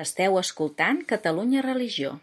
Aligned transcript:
Esteu 0.00 0.38
escoltant 0.40 1.02
Catalunya 1.04 1.60
Religió. 1.60 2.14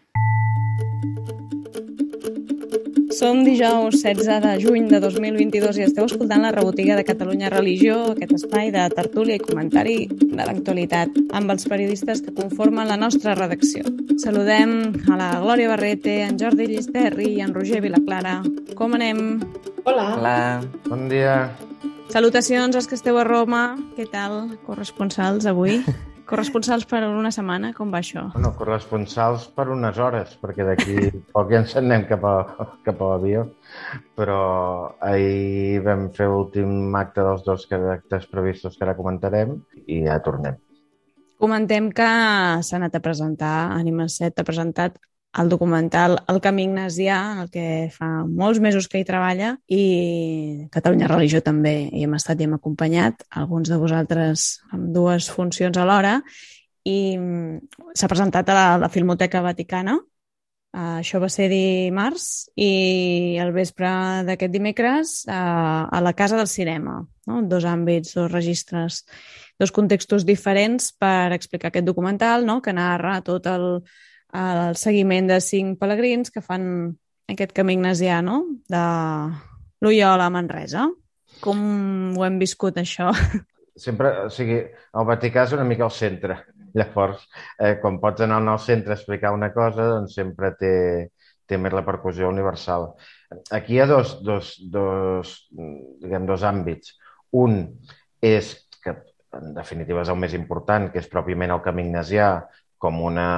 Som 3.14 3.44
dijous 3.46 4.00
16 4.02 4.40
de 4.42 4.54
juny 4.58 4.88
de 4.90 4.98
2022 4.98 5.78
i 5.78 5.84
esteu 5.86 6.08
escoltant 6.08 6.42
la 6.42 6.50
rebotiga 6.50 6.96
de 6.98 7.04
Catalunya 7.06 7.52
Religió, 7.54 8.00
aquest 8.16 8.34
espai 8.40 8.72
de 8.74 8.82
tertúlia 8.96 9.38
i 9.38 9.44
comentari 9.44 9.96
de 10.10 10.40
l'actualitat 10.42 11.14
amb 11.38 11.54
els 11.54 11.68
periodistes 11.70 12.24
que 12.26 12.34
conformen 12.34 12.90
la 12.90 12.98
nostra 12.98 13.36
redacció. 13.38 13.86
Saludem 14.18 14.74
a 15.06 15.20
la 15.22 15.30
Glòria 15.38 15.70
Barrete, 15.70 16.18
en 16.26 16.34
Jordi 16.42 16.66
Llisterri 16.72 17.30
i 17.36 17.46
en 17.46 17.54
Roger 17.54 17.78
Vilaclara. 17.86 18.40
Com 18.74 18.98
anem? 18.98 19.38
Hola. 19.84 20.10
Hola. 20.18 20.36
Bon 20.90 21.06
dia. 21.06 21.54
Salutacions 22.10 22.74
als 22.74 22.90
que 22.90 22.98
esteu 22.98 23.22
a 23.22 23.26
Roma. 23.28 23.76
Què 23.94 24.10
tal, 24.10 24.56
corresponsals, 24.66 25.46
avui? 25.46 25.78
Corresponsals 26.28 26.84
per 26.84 27.00
una 27.08 27.30
setmana, 27.32 27.70
com 27.72 27.92
va 27.94 28.02
això? 28.02 28.26
Bueno, 28.34 28.50
corresponsals 28.58 29.46
per 29.56 29.64
unes 29.72 29.96
hores, 29.96 30.34
perquè 30.42 30.66
d'aquí 30.66 31.08
poc 31.34 31.54
ja 31.54 31.62
ens 31.62 31.72
anem 31.80 32.04
cap 32.10 32.26
a, 32.28 32.34
cap 32.84 33.00
a 33.00 33.10
l'avió. 33.14 33.46
Però 34.18 34.40
ahir 35.08 35.80
vam 35.86 36.08
fer 36.12 36.28
l'últim 36.28 36.94
acte 37.00 37.24
dels 37.24 37.46
dos 37.48 37.64
actes 37.78 38.28
previstos 38.28 38.76
que 38.76 38.84
ara 38.84 38.96
comentarem 38.98 39.56
i 39.86 40.02
ja 40.04 40.20
tornem. 40.24 40.60
Comentem 41.40 41.88
que 41.94 42.08
s'ha 42.66 42.76
anat 42.76 42.98
a 42.98 43.00
presentar, 43.00 43.56
Anima 43.78 44.08
7 44.10 44.42
ha 44.42 44.46
presentat 44.46 44.98
el 45.38 45.48
documental 45.52 46.16
El 46.28 46.40
camí 46.40 46.64
ignasià, 46.66 47.18
el 47.42 47.50
que 47.52 47.64
fa 47.94 48.08
molts 48.26 48.60
mesos 48.64 48.88
que 48.88 49.00
hi 49.00 49.06
treballa, 49.08 49.54
i 49.68 50.68
Catalunya 50.74 51.10
Religió 51.10 51.42
també 51.44 51.74
hi 51.92 52.04
hem 52.06 52.16
estat 52.18 52.40
i 52.40 52.48
hem 52.48 52.56
acompanyat, 52.56 53.26
alguns 53.42 53.68
de 53.68 53.78
vosaltres 53.80 54.48
amb 54.72 54.88
dues 54.94 55.28
funcions 55.30 55.76
alhora, 55.78 56.18
i 56.88 57.16
mm, 57.18 57.92
s'ha 57.94 58.08
presentat 58.10 58.48
a 58.48 58.56
la, 58.56 58.68
la 58.86 58.92
Filmoteca 58.92 59.44
Vaticana, 59.44 59.98
Uh, 60.68 60.98
això 61.00 61.16
va 61.16 61.30
ser 61.32 61.46
dimarts 61.48 62.50
i 62.60 63.38
el 63.40 63.54
vespre 63.54 63.88
d'aquest 64.28 64.52
dimecres 64.52 65.14
uh, 65.24 65.88
a 65.88 66.00
la 66.04 66.12
Casa 66.12 66.36
del 66.36 66.46
Cinema. 66.46 66.98
No? 67.26 67.40
Dos 67.48 67.64
àmbits, 67.64 68.12
dos 68.18 68.28
registres, 68.30 68.98
dos 69.58 69.72
contextos 69.72 70.26
diferents 70.28 70.90
per 70.92 71.32
explicar 71.32 71.72
aquest 71.72 71.88
documental 71.88 72.44
no? 72.44 72.60
que 72.60 72.76
narra 72.76 73.16
tot 73.24 73.48
el, 73.48 73.64
el 74.36 74.76
seguiment 74.76 75.28
de 75.30 75.40
cinc 75.40 75.78
pelegrins 75.80 76.30
que 76.30 76.42
fan 76.44 76.64
aquest 77.28 77.52
camí 77.56 77.76
ignasià, 77.76 78.20
no? 78.24 78.42
De 78.68 78.84
l'Ullola 79.84 80.26
a 80.26 80.32
Manresa. 80.32 80.88
Com 81.44 81.60
ho 82.18 82.24
hem 82.26 82.38
viscut, 82.40 82.80
això? 82.80 83.12
Sempre, 83.78 84.10
o 84.26 84.30
sigui, 84.32 84.58
el 84.58 85.06
Vaticà 85.06 85.44
és 85.46 85.54
una 85.54 85.66
mica 85.66 85.86
al 85.86 85.94
centre. 85.94 86.40
Llavors, 86.74 87.22
eh, 87.62 87.76
quan 87.80 88.00
pots 88.02 88.24
anar 88.24 88.40
al 88.42 88.58
centre 88.60 88.92
a 88.92 88.98
explicar 88.98 89.30
una 89.32 89.52
cosa, 89.54 89.86
doncs 89.94 90.16
sempre 90.18 90.50
té, 90.58 90.72
té 91.46 91.56
més 91.56 91.72
repercussió 91.72 92.28
universal. 92.28 92.88
Aquí 93.54 93.76
hi 93.76 93.80
ha 93.80 93.86
dos, 93.86 94.18
dos, 94.26 94.50
dos, 94.74 95.36
diguem, 96.02 96.26
dos 96.26 96.42
àmbits. 96.42 96.96
Un 97.38 97.60
és 98.20 98.50
que, 98.82 98.96
en 99.38 99.54
definitiva, 99.56 100.02
és 100.02 100.10
el 100.12 100.20
més 100.20 100.34
important, 100.36 100.90
que 100.92 101.00
és 101.00 101.08
pròpiament 101.12 101.54
el 101.54 101.62
camí 101.64 101.86
ignasià, 101.86 102.32
com 102.78 103.02
una 103.04 103.28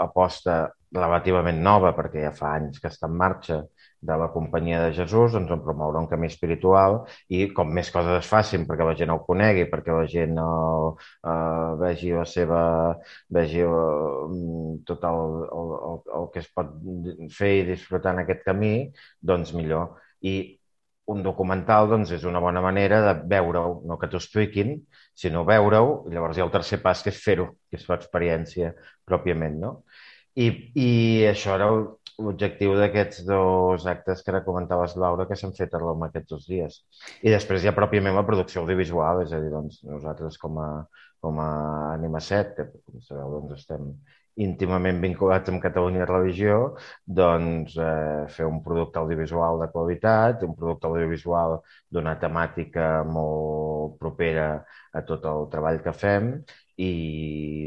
aposta 0.00 0.60
relativament 0.94 1.60
nova, 1.62 1.92
perquè 1.96 2.24
ja 2.24 2.34
fa 2.36 2.54
anys 2.56 2.80
que 2.80 2.88
està 2.88 3.10
en 3.10 3.18
marxa, 3.20 3.62
de 4.00 4.16
la 4.16 4.28
companyia 4.32 4.82
de 4.84 4.92
Jesús, 4.94 5.32
doncs 5.32 5.50
en 5.50 5.62
promoure 5.62 5.98
un 5.98 6.06
camí 6.10 6.28
espiritual 6.30 7.00
i 7.34 7.48
com 7.54 7.70
més 7.74 7.90
coses 7.94 8.20
es 8.20 8.28
facin 8.30 8.66
perquè 8.68 8.86
la 8.86 8.94
gent 8.98 9.10
el 9.14 9.22
conegui, 9.26 9.66
perquè 9.70 9.94
la 9.94 10.06
gent 10.10 10.38
el, 10.38 10.92
uh, 11.26 11.72
vegi 11.82 12.12
la 12.14 12.26
seva 12.28 12.60
vegi 13.34 13.64
uh, 13.66 14.78
tot 14.86 15.08
el, 15.10 15.24
el, 15.48 15.74
el, 15.90 15.98
el 16.20 16.28
que 16.34 16.44
es 16.44 16.50
pot 16.54 16.70
fer 17.34 17.52
i 17.58 17.66
disfrutar 17.72 18.14
en 18.14 18.22
aquest 18.24 18.46
camí, 18.46 18.74
doncs 19.18 19.54
millor. 19.56 19.98
I 20.22 20.57
un 21.12 21.22
documental 21.24 21.88
doncs, 21.88 22.12
és 22.16 22.24
una 22.28 22.40
bona 22.44 22.60
manera 22.64 23.00
de 23.06 23.14
veure-ho, 23.32 23.80
no 23.88 23.96
que 24.00 24.08
t'ho 24.10 24.20
expliquin, 24.20 24.74
sinó 25.16 25.44
veure-ho, 25.48 26.02
i 26.08 26.14
llavors 26.14 26.36
hi 26.36 26.44
ha 26.44 26.46
el 26.48 26.52
tercer 26.54 26.80
pas, 26.84 27.02
que 27.04 27.12
és 27.14 27.20
fer-ho, 27.24 27.48
que 27.70 27.80
és 27.80 27.86
l'experiència 27.88 28.74
pròpiament, 29.08 29.56
no? 29.62 29.72
I, 30.38 30.50
I 30.78 30.90
això 31.30 31.56
era 31.56 31.70
l'objectiu 32.18 32.74
d'aquests 32.78 33.24
dos 33.26 33.86
actes 33.90 34.22
que 34.22 34.32
ara 34.34 34.44
comentaves, 34.46 34.96
Laura, 35.00 35.26
que 35.26 35.38
s'han 35.38 35.54
fet 35.56 35.74
a 35.74 35.80
Roma 35.82 36.10
aquests 36.10 36.34
dos 36.34 36.46
dies. 36.50 36.80
I 37.22 37.32
després 37.34 37.64
hi 37.64 37.70
ha 37.70 37.76
pròpiament 37.76 38.14
la 38.18 38.26
producció 38.28 38.62
audiovisual, 38.62 39.24
és 39.24 39.32
a 39.32 39.40
dir, 39.42 39.50
doncs, 39.54 39.80
nosaltres 39.88 40.38
com 40.42 40.60
a, 40.62 40.70
com 41.24 41.40
a 41.42 41.50
Anima 41.94 42.20
7, 42.20 42.68
que 42.68 42.84
com 42.84 43.02
sabeu, 43.06 43.38
doncs, 43.38 43.62
estem 43.62 43.92
íntimament 44.44 45.00
vinculats 45.02 45.50
amb 45.50 45.62
Catalunya 45.62 46.06
Religió, 46.08 46.58
doncs 47.20 47.74
eh, 47.82 48.26
fer 48.34 48.46
un 48.46 48.60
producte 48.64 49.00
audiovisual 49.00 49.58
de 49.62 49.68
qualitat, 49.74 50.44
un 50.46 50.54
producte 50.58 50.86
audiovisual 50.90 51.58
d'una 51.90 52.14
temàtica 52.22 52.88
molt 53.18 53.98
propera 53.98 54.48
a 54.92 55.02
tot 55.08 55.26
el 55.32 55.48
treball 55.52 55.82
que 55.84 55.94
fem 56.04 56.30
i 56.78 56.92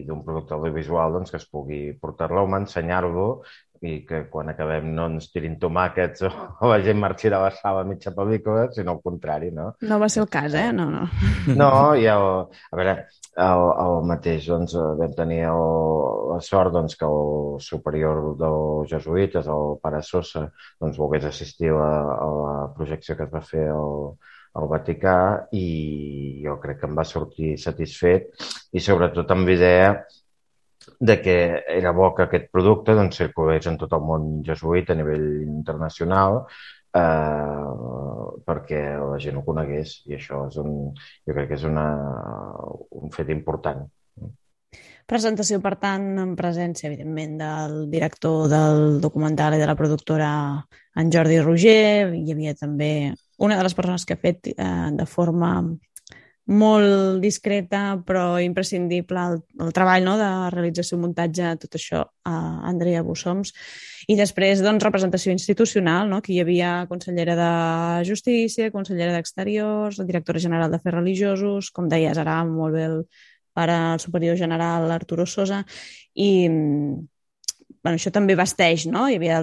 d'un 0.07 0.23
producte 0.23 0.55
audiovisual 0.55 1.17
doncs, 1.17 1.33
que 1.33 1.39
es 1.41 1.47
pugui 1.51 1.81
portar-lo 1.99 2.45
a 2.45 2.61
ensenyar-lo 2.61 3.27
i 3.81 3.96
que 4.06 4.19
quan 4.30 4.52
acabem 4.52 4.92
no 4.94 5.08
ens 5.09 5.31
tirin 5.34 5.56
tomàquets 5.62 6.22
o, 6.28 6.30
o 6.62 6.69
la 6.69 6.78
gent 6.86 7.00
marxi 7.02 7.31
de 7.34 7.40
la 7.42 7.50
sala 7.56 7.81
mitja 7.88 8.14
pel·lícula, 8.14 8.68
sinó 8.75 8.94
al 8.94 9.02
contrari, 9.02 9.50
no? 9.56 9.72
No 9.90 9.97
va 10.02 10.09
ser 10.14 10.22
el 10.22 10.30
cas, 10.30 10.53
eh? 10.53 10.68
No, 10.75 10.86
no. 10.94 11.08
No, 11.58 11.72
i 11.97 12.06
el, 12.12 12.28
a 12.46 12.78
veure, 12.78 12.96
el, 13.47 13.66
el 13.86 13.96
mateix, 14.12 14.46
doncs, 14.52 14.75
vam 15.00 15.16
tenir 15.18 15.42
el, 15.50 15.64
la 16.30 16.40
sort 16.46 16.75
doncs, 16.78 16.97
que 17.00 17.09
el 17.09 17.58
superior 17.66 18.22
dels 18.42 18.94
jesuïtes, 18.94 19.50
el 19.50 19.80
pare 19.81 20.03
Sosa, 20.06 20.46
doncs, 20.78 21.02
volgués 21.02 21.25
assistir 21.25 21.74
a, 21.74 21.92
a 22.19 22.30
la 22.38 22.53
projecció 22.78 23.18
que 23.18 23.25
es 23.25 23.34
va 23.34 23.42
fer 23.42 23.66
al, 23.74 24.13
al 24.62 24.69
Vaticà 24.69 25.18
i 25.56 25.66
jo 26.46 26.58
crec 26.62 26.81
que 26.81 26.90
em 26.90 26.98
va 26.98 27.08
sortir 27.08 27.56
satisfet 27.58 28.30
i 28.75 28.84
sobretot 28.84 29.31
amb 29.31 29.50
idea 29.50 29.94
de 31.01 31.16
que 31.22 31.35
era 31.66 31.91
bo 31.97 32.12
que 32.13 32.28
aquest 32.28 32.51
producte 32.53 32.94
doncs, 32.94 33.17
circulés 33.17 33.66
en 33.66 33.79
tot 33.81 33.94
el 33.97 34.03
món 34.06 34.28
jesuït 34.45 34.91
a 34.94 34.97
nivell 35.00 35.25
internacional 35.47 36.44
eh, 36.94 37.72
perquè 38.45 38.81
la 39.00 39.17
gent 39.23 39.39
ho 39.39 39.44
conegués 39.47 39.95
i 40.06 40.19
això 40.19 40.44
és 40.51 40.59
un, 40.62 40.91
jo 41.25 41.34
crec 41.34 41.50
que 41.50 41.57
és 41.57 41.66
una, 41.66 41.88
un 43.01 43.09
fet 43.16 43.34
important. 43.34 43.88
Presentació, 45.09 45.57
per 45.59 45.73
tant, 45.81 46.06
en 46.22 46.35
presència, 46.39 46.88
evidentment, 46.88 47.33
del 47.41 47.73
director 47.91 48.45
del 48.51 49.01
documental 49.03 49.57
i 49.57 49.59
de 49.59 49.68
la 49.68 49.75
productora 49.75 50.29
en 50.95 51.09
Jordi 51.12 51.41
Roger. 51.41 52.13
Hi 52.13 52.31
havia 52.31 52.53
també 52.56 52.91
una 53.41 53.57
de 53.57 53.66
les 53.66 53.75
persones 53.75 54.06
que 54.06 54.16
ha 54.16 54.22
fet 54.22 54.53
eh, 54.53 54.89
de 54.95 55.07
forma 55.09 55.56
molt 56.51 57.22
discreta 57.23 58.01
però 58.06 58.35
imprescindible 58.44 59.23
el, 59.31 59.38
el 59.63 59.72
treball 59.75 60.03
no, 60.06 60.17
de 60.19 60.29
realització, 60.53 61.00
muntatge, 61.00 61.56
tot 61.63 61.78
això 61.79 62.03
a 62.28 62.35
Andrea 62.67 63.03
Bussoms. 63.07 63.53
I 64.12 64.17
després, 64.19 64.62
doncs, 64.66 64.84
representació 64.84 65.31
institucional, 65.31 66.09
no? 66.12 66.22
que 66.22 66.34
hi 66.35 66.41
havia 66.44 66.73
consellera 66.89 67.38
de 67.39 67.51
Justícia, 68.09 68.72
consellera 68.73 69.16
d'Exteriors, 69.16 70.01
directora 70.06 70.41
general 70.44 70.73
de 70.73 70.81
Fers 70.81 70.97
Religiosos, 70.97 71.72
com 71.72 71.88
deies 71.91 72.19
ara 72.19 72.41
molt 72.47 72.75
bé 72.75 72.88
el 72.89 72.97
pare 73.53 73.75
el 73.94 74.00
superior 74.00 74.38
general 74.39 74.91
Arturo 74.91 75.25
Sosa, 75.28 75.66
i 76.16 76.47
bueno, 77.81 77.97
això 77.97 78.12
també 78.13 78.35
vesteix, 78.39 78.85
no? 78.88 79.07
Hi 79.09 79.18
havia 79.19 79.41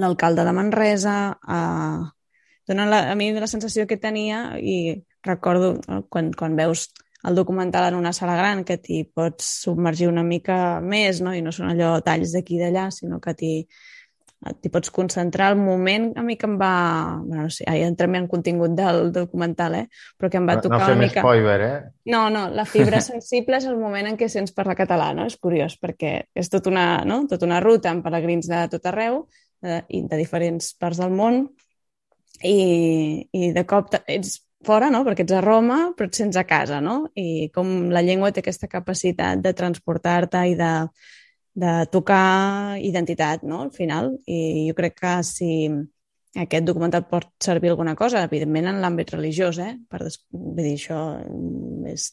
l'alcalde 0.00 0.44
de 0.46 0.52
Manresa, 0.56 1.16
eh, 1.44 2.13
dona 2.68 2.86
la, 2.88 3.00
a 3.12 3.14
mi 3.18 3.30
la 3.32 3.50
sensació 3.50 3.86
que 3.86 4.00
tenia 4.00 4.58
i 4.60 5.02
recordo 5.24 5.78
quan, 6.08 6.32
quan 6.32 6.56
veus 6.56 6.88
el 7.24 7.34
documental 7.34 7.88
en 7.88 7.98
una 7.98 8.12
sala 8.12 8.36
gran 8.36 8.64
que 8.68 8.76
t'hi 8.76 9.02
pots 9.08 9.46
submergir 9.64 10.10
una 10.10 10.22
mica 10.22 10.80
més 10.84 11.22
no? 11.24 11.32
i 11.32 11.42
no 11.44 11.52
són 11.52 11.72
allò 11.72 11.96
talls 12.04 12.36
d'aquí 12.36 12.58
i 12.58 12.64
d'allà, 12.64 12.90
sinó 12.92 13.20
que 13.20 13.36
t'hi 13.38 13.54
t'hi 14.60 14.68
pots 14.68 14.90
concentrar. 14.92 15.50
El 15.54 15.60
moment 15.60 16.10
a 16.18 16.22
mi 16.22 16.36
que 16.36 16.44
em 16.44 16.58
va... 16.60 17.16
Bueno, 17.22 17.46
no 17.46 17.52
sé, 17.52 17.64
ja 17.64 17.88
entrem 17.88 18.18
en 18.18 18.26
contingut 18.28 18.74
del 18.76 19.10
documental, 19.12 19.78
eh? 19.78 19.86
però 20.18 20.30
que 20.30 20.40
em 20.40 20.48
va 20.48 20.58
tocar 20.60 20.80
no, 20.82 20.88
no 20.88 20.92
una 20.92 21.00
mica... 21.06 21.22
spoiler, 21.24 21.56
eh? 21.64 21.78
No, 22.12 22.26
no, 22.34 22.44
la 22.52 22.66
fibra 22.68 23.00
sensible 23.10 23.60
és 23.60 23.68
el 23.70 23.78
moment 23.80 24.10
en 24.10 24.18
què 24.20 24.28
sents 24.28 24.52
parlar 24.52 24.76
català, 24.76 25.12
no? 25.16 25.24
És 25.30 25.38
curiós, 25.40 25.78
perquè 25.80 26.14
és 26.34 26.52
tot 26.52 26.68
una, 26.70 26.88
no? 27.08 27.22
tot 27.30 27.46
una 27.46 27.62
ruta 27.64 27.92
amb 27.92 28.04
peregrins 28.04 28.50
de 28.50 28.64
tot 28.72 28.90
arreu 28.92 29.22
de, 29.64 29.80
i 29.88 30.04
de 30.10 30.20
diferents 30.20 30.74
parts 30.76 31.00
del 31.00 31.14
món 31.14 31.46
i, 32.42 33.28
i 33.32 33.52
de 33.54 33.64
cop 33.68 33.94
ets 34.06 34.38
fora, 34.64 34.90
no? 34.90 35.04
perquè 35.06 35.24
ets 35.26 35.36
a 35.36 35.42
Roma, 35.44 35.78
però 35.96 36.08
et 36.08 36.18
sents 36.18 36.38
a 36.40 36.46
casa, 36.48 36.80
no? 36.80 37.04
I 37.14 37.50
com 37.54 37.90
la 37.92 38.02
llengua 38.02 38.32
té 38.32 38.42
aquesta 38.42 38.70
capacitat 38.70 39.42
de 39.44 39.52
transportar-te 39.56 40.40
i 40.50 40.54
de, 40.58 40.72
de 41.64 41.74
tocar 41.92 42.78
identitat, 42.80 43.44
no?, 43.44 43.62
al 43.66 43.74
final. 43.74 44.14
I 44.26 44.70
jo 44.70 44.78
crec 44.78 44.96
que 45.02 45.18
si 45.28 45.50
aquest 46.34 46.66
documental 46.66 47.04
pot 47.06 47.28
servir 47.44 47.70
alguna 47.70 47.94
cosa, 47.94 48.24
evidentment 48.26 48.72
en 48.72 48.80
l'àmbit 48.82 49.12
religiós, 49.14 49.60
eh? 49.62 49.76
Per 49.90 50.00
des... 50.02 50.18
Vull 50.34 50.58
dir, 50.58 50.74
això 50.74 51.00
és, 51.92 52.08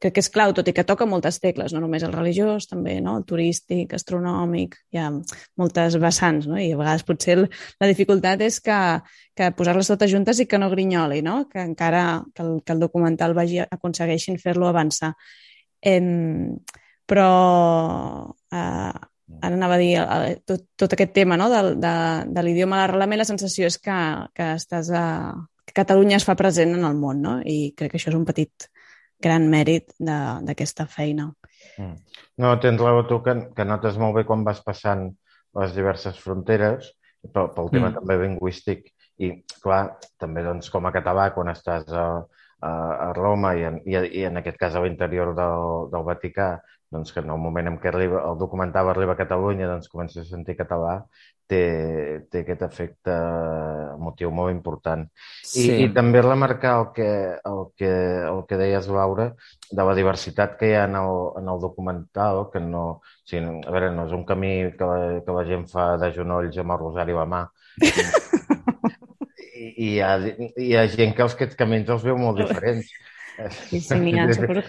crec 0.00 0.14
que 0.16 0.22
és 0.22 0.28
clau, 0.32 0.52
tot 0.56 0.68
i 0.68 0.74
que 0.76 0.84
toca 0.86 1.06
moltes 1.08 1.38
tecles, 1.42 1.72
no 1.74 1.80
només 1.82 2.04
el 2.06 2.12
religiós, 2.14 2.68
també 2.70 2.96
no? 3.04 3.16
el 3.18 3.24
turístic, 3.28 3.94
astronòmic, 3.96 4.76
hi 4.94 5.00
ha 5.02 5.10
moltes 5.60 5.98
vessants, 6.02 6.48
no? 6.50 6.58
i 6.60 6.70
a 6.72 6.80
vegades 6.80 7.06
potser 7.08 7.38
la 7.44 7.90
dificultat 7.90 8.44
és 8.46 8.60
que, 8.64 8.78
que 9.36 9.50
posar-les 9.58 9.90
totes 9.92 10.12
juntes 10.12 10.42
i 10.42 10.48
que 10.50 10.60
no 10.60 10.70
grinyoli, 10.72 11.22
no? 11.26 11.44
que 11.50 11.62
encara 11.62 12.04
que 12.34 12.44
el, 12.46 12.54
que 12.64 12.76
el 12.76 12.84
documental 12.84 13.36
vagi 13.36 13.62
aconsegueixin 13.64 14.40
fer-lo 14.42 14.68
avançar. 14.70 15.14
Em, 15.84 16.54
però 17.04 17.30
eh, 18.52 18.92
ara 19.40 19.54
anava 19.54 19.76
a 19.76 19.80
dir 19.80 19.96
eh, 20.00 20.36
tot, 20.46 20.68
tot 20.76 20.94
aquest 20.96 21.12
tema 21.16 21.36
no? 21.40 21.50
de, 21.52 21.74
de, 21.80 21.96
de 22.32 22.44
l'idioma 22.46 22.78
a 22.78 22.84
l'arrelament, 22.84 23.22
la 23.22 23.28
sensació 23.28 23.68
és 23.68 23.80
que, 23.82 23.98
que 24.36 24.54
estàs 24.58 24.92
a, 24.94 25.04
que 25.64 25.76
Catalunya 25.76 26.18
es 26.20 26.26
fa 26.28 26.36
present 26.38 26.74
en 26.76 26.84
el 26.86 26.96
món, 26.98 27.22
no? 27.24 27.38
I 27.40 27.72
crec 27.76 27.94
que 27.94 28.00
això 28.00 28.12
és 28.12 28.18
un 28.18 28.26
petit 28.28 28.68
gran 29.24 29.48
mèrit 29.50 29.94
d'aquesta 29.98 30.86
feina. 30.90 31.30
Mm. 31.78 31.96
No, 32.42 32.54
tens 32.62 32.82
raó 32.82 33.04
tu 33.08 33.20
que, 33.24 33.36
que 33.56 33.66
notes 33.68 33.98
molt 34.00 34.18
bé 34.18 34.26
quan 34.28 34.44
vas 34.46 34.60
passant 34.64 35.08
les 35.58 35.74
diverses 35.76 36.18
fronteres, 36.20 36.90
pel, 37.32 37.50
pel 37.56 37.72
tema 37.72 37.90
mm. 37.90 37.96
també 37.98 38.18
lingüístic, 38.20 38.88
i 39.22 39.30
clar, 39.62 39.84
també 40.20 40.42
doncs, 40.46 40.70
com 40.72 40.86
a 40.86 40.92
català, 40.94 41.28
quan 41.34 41.52
estàs 41.52 41.86
a, 41.94 42.06
a, 42.60 42.70
a 42.70 43.10
Roma 43.16 43.54
i 43.58 43.66
en, 43.68 43.80
i, 43.86 43.98
i 44.20 44.24
en 44.28 44.40
aquest 44.40 44.58
cas 44.60 44.74
a 44.74 44.82
l'interior 44.84 45.34
del, 45.38 45.90
del 45.92 46.06
Vaticà, 46.08 46.48
doncs 46.94 47.14
que 47.14 47.22
en 47.24 47.30
el 47.34 47.40
moment 47.42 47.70
en 47.70 47.78
què 47.82 47.90
arriba, 47.90 48.22
el 48.30 48.38
documental 48.38 48.90
arriba 48.90 49.14
a 49.14 49.20
Catalunya 49.20 49.70
doncs 49.70 49.90
comença 49.92 50.20
a 50.22 50.28
sentir 50.28 50.58
català, 50.58 51.00
té, 51.50 52.24
té 52.30 52.42
aquest 52.42 52.62
efecte 52.66 53.14
emotiu 53.94 54.30
molt 54.34 54.52
important. 54.54 55.04
I, 55.04 55.46
sí. 55.46 55.66
i 55.84 55.88
també 55.94 56.22
remarcar 56.24 56.74
el 56.80 56.86
que, 56.96 57.08
el, 57.50 57.62
que, 57.78 57.92
el 58.30 58.42
que 58.48 58.58
deies, 58.60 58.88
Laura, 58.92 59.30
de 59.70 59.86
la 59.88 59.96
diversitat 59.98 60.58
que 60.60 60.72
hi 60.72 60.76
ha 60.78 60.84
en 60.88 60.98
el, 61.00 61.14
en 61.40 61.50
el 61.54 61.62
documental, 61.62 62.46
que 62.52 62.62
no, 62.64 62.84
o 62.98 63.30
sigui, 63.30 63.60
a 63.64 63.74
veure, 63.74 63.92
no 63.94 64.08
és 64.08 64.14
un 64.16 64.26
camí 64.28 64.54
que 64.78 64.90
la, 64.90 65.00
que 65.24 65.38
la 65.38 65.46
gent 65.48 65.66
fa 65.70 65.94
de 66.00 66.12
genolls 66.16 66.60
amb 66.60 66.76
el 66.76 66.82
rosari 66.84 67.16
a 67.16 67.22
la 67.22 67.28
mà. 67.34 67.42
I, 69.54 69.66
i, 69.66 69.88
hi 69.88 69.98
ha, 70.02 70.14
hi 70.20 70.72
ha 70.76 70.86
gent 70.92 71.14
que 71.16 71.26
els 71.26 71.36
aquests 71.36 71.58
camins 71.58 71.90
els 71.90 72.06
veu 72.06 72.18
molt 72.20 72.40
diferents. 72.42 72.88
Sí, 73.34 73.80
sí, 73.82 73.96
ha, 74.14 74.26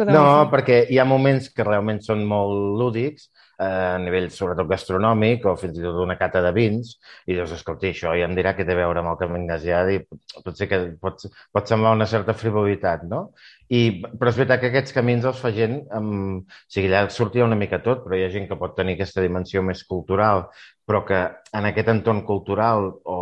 no, 0.09 0.23
perquè 0.49 0.79
hi 0.89 0.97
ha 0.97 1.05
moments 1.05 1.51
que 1.53 1.65
realment 1.67 1.99
són 2.01 2.23
molt 2.25 2.79
lúdics, 2.79 3.27
a 3.61 3.97
nivell 4.03 4.27
sobretot 4.33 4.67
gastronòmic 4.67 5.45
o 5.47 5.55
fins 5.59 5.79
i 5.79 5.83
tot 5.83 5.99
una 6.03 6.17
cata 6.19 6.41
de 6.43 6.51
vins 6.55 6.95
i 7.25 7.35
dius, 7.35 7.53
escolta, 7.55 7.87
això 7.87 8.13
ja 8.17 8.27
em 8.27 8.35
dirà 8.37 8.55
què 8.55 8.65
té 8.67 8.75
a 8.75 8.79
veure 8.81 9.01
amb 9.01 9.13
el 9.13 9.19
camí 9.21 9.41
ignasià 9.41 9.81
i 9.93 10.01
potser 10.43 10.67
que 10.71 10.79
pot, 11.01 11.25
pot 11.55 11.71
semblar 11.71 11.95
una 11.95 12.07
certa 12.09 12.35
frivolitat, 12.37 13.05
no? 13.09 13.29
I, 13.71 13.81
però 14.19 14.29
és 14.29 14.37
veritat 14.37 14.61
que 14.61 14.69
aquests 14.69 14.93
camins 14.93 15.25
els 15.25 15.39
fa 15.41 15.51
gent 15.55 15.79
amb... 15.95 16.43
O 16.45 16.73
sigui, 16.75 16.91
allà 16.91 17.09
sortia 17.09 17.47
una 17.47 17.57
mica 17.57 17.79
tot, 17.85 18.03
però 18.05 18.17
hi 18.17 18.25
ha 18.25 18.33
gent 18.33 18.45
que 18.49 18.59
pot 18.59 18.75
tenir 18.77 18.93
aquesta 18.97 19.23
dimensió 19.23 19.63
més 19.65 19.81
cultural, 19.89 20.45
però 20.85 21.01
que 21.07 21.21
en 21.57 21.69
aquest 21.71 21.89
entorn 21.95 22.21
cultural 22.27 22.91
o, 23.03 23.17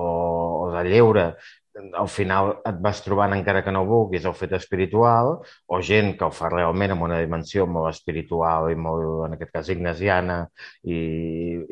o 0.65 0.71
de 0.73 0.83
lleure 0.89 1.29
al 1.73 2.07
final 2.07 2.51
et 2.67 2.77
vas 2.81 2.99
trobant, 3.03 3.33
encara 3.33 3.63
que 3.65 3.71
no 3.73 3.83
vulguis, 3.87 4.25
el 4.29 4.35
fet 4.37 4.53
espiritual, 4.57 5.39
o 5.65 5.79
gent 5.81 6.13
que 6.17 6.27
ho 6.27 6.31
fa 6.33 6.49
realment 6.51 6.93
amb 6.93 7.05
una 7.07 7.19
dimensió 7.21 7.65
molt 7.69 7.89
espiritual 7.89 8.69
i 8.71 8.77
molt, 8.77 9.25
en 9.27 9.35
aquest 9.37 9.53
cas, 9.55 9.71
ignasiana 9.73 10.37
i, 10.83 10.99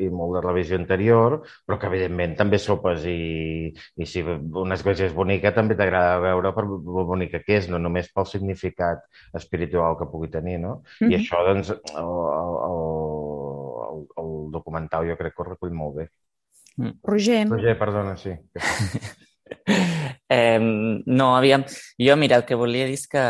i 0.02 0.10
molt 0.10 0.38
de 0.38 0.44
revisió 0.46 0.78
interior, 0.80 1.38
però 1.66 1.78
que, 1.78 1.90
evidentment, 1.92 2.36
també 2.40 2.58
sopes 2.62 3.06
i, 3.10 3.70
i 3.72 4.08
si 4.08 4.24
una 4.26 4.78
església 4.78 5.06
és 5.06 5.16
bonica, 5.16 5.54
també 5.54 5.78
t'agrada 5.78 6.18
veure 6.26 6.54
per 6.56 6.66
lo 6.66 7.06
bonica 7.12 7.42
que 7.46 7.60
és, 7.60 7.70
no 7.70 7.78
només 7.82 8.10
pel 8.12 8.26
significat 8.30 9.06
espiritual 9.38 9.98
que 10.00 10.10
pugui 10.10 10.32
tenir, 10.32 10.58
no? 10.60 10.82
Mm 11.00 11.06
-hmm. 11.06 11.12
I 11.12 11.20
això, 11.20 11.44
doncs, 11.46 11.70
el, 11.70 12.12
el, 12.40 12.52
el, 12.68 14.06
el 14.22 14.30
documental 14.50 15.08
jo 15.08 15.16
crec 15.16 15.34
que 15.36 15.42
ho 15.42 15.50
recull 15.50 15.72
molt 15.72 15.96
bé. 15.96 16.08
Mm. 16.76 16.98
Roger. 17.04 17.48
Roger, 17.48 17.78
perdona, 17.78 18.16
sí. 18.16 18.32
eh, 20.28 20.58
no, 20.60 21.36
aviam, 21.36 21.64
jo, 21.98 22.16
mira, 22.16 22.40
el 22.40 22.46
que 22.48 22.58
volia 22.58 22.88
dir 22.88 22.98
és 22.98 23.06
que 23.10 23.24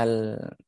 el, 0.00 0.14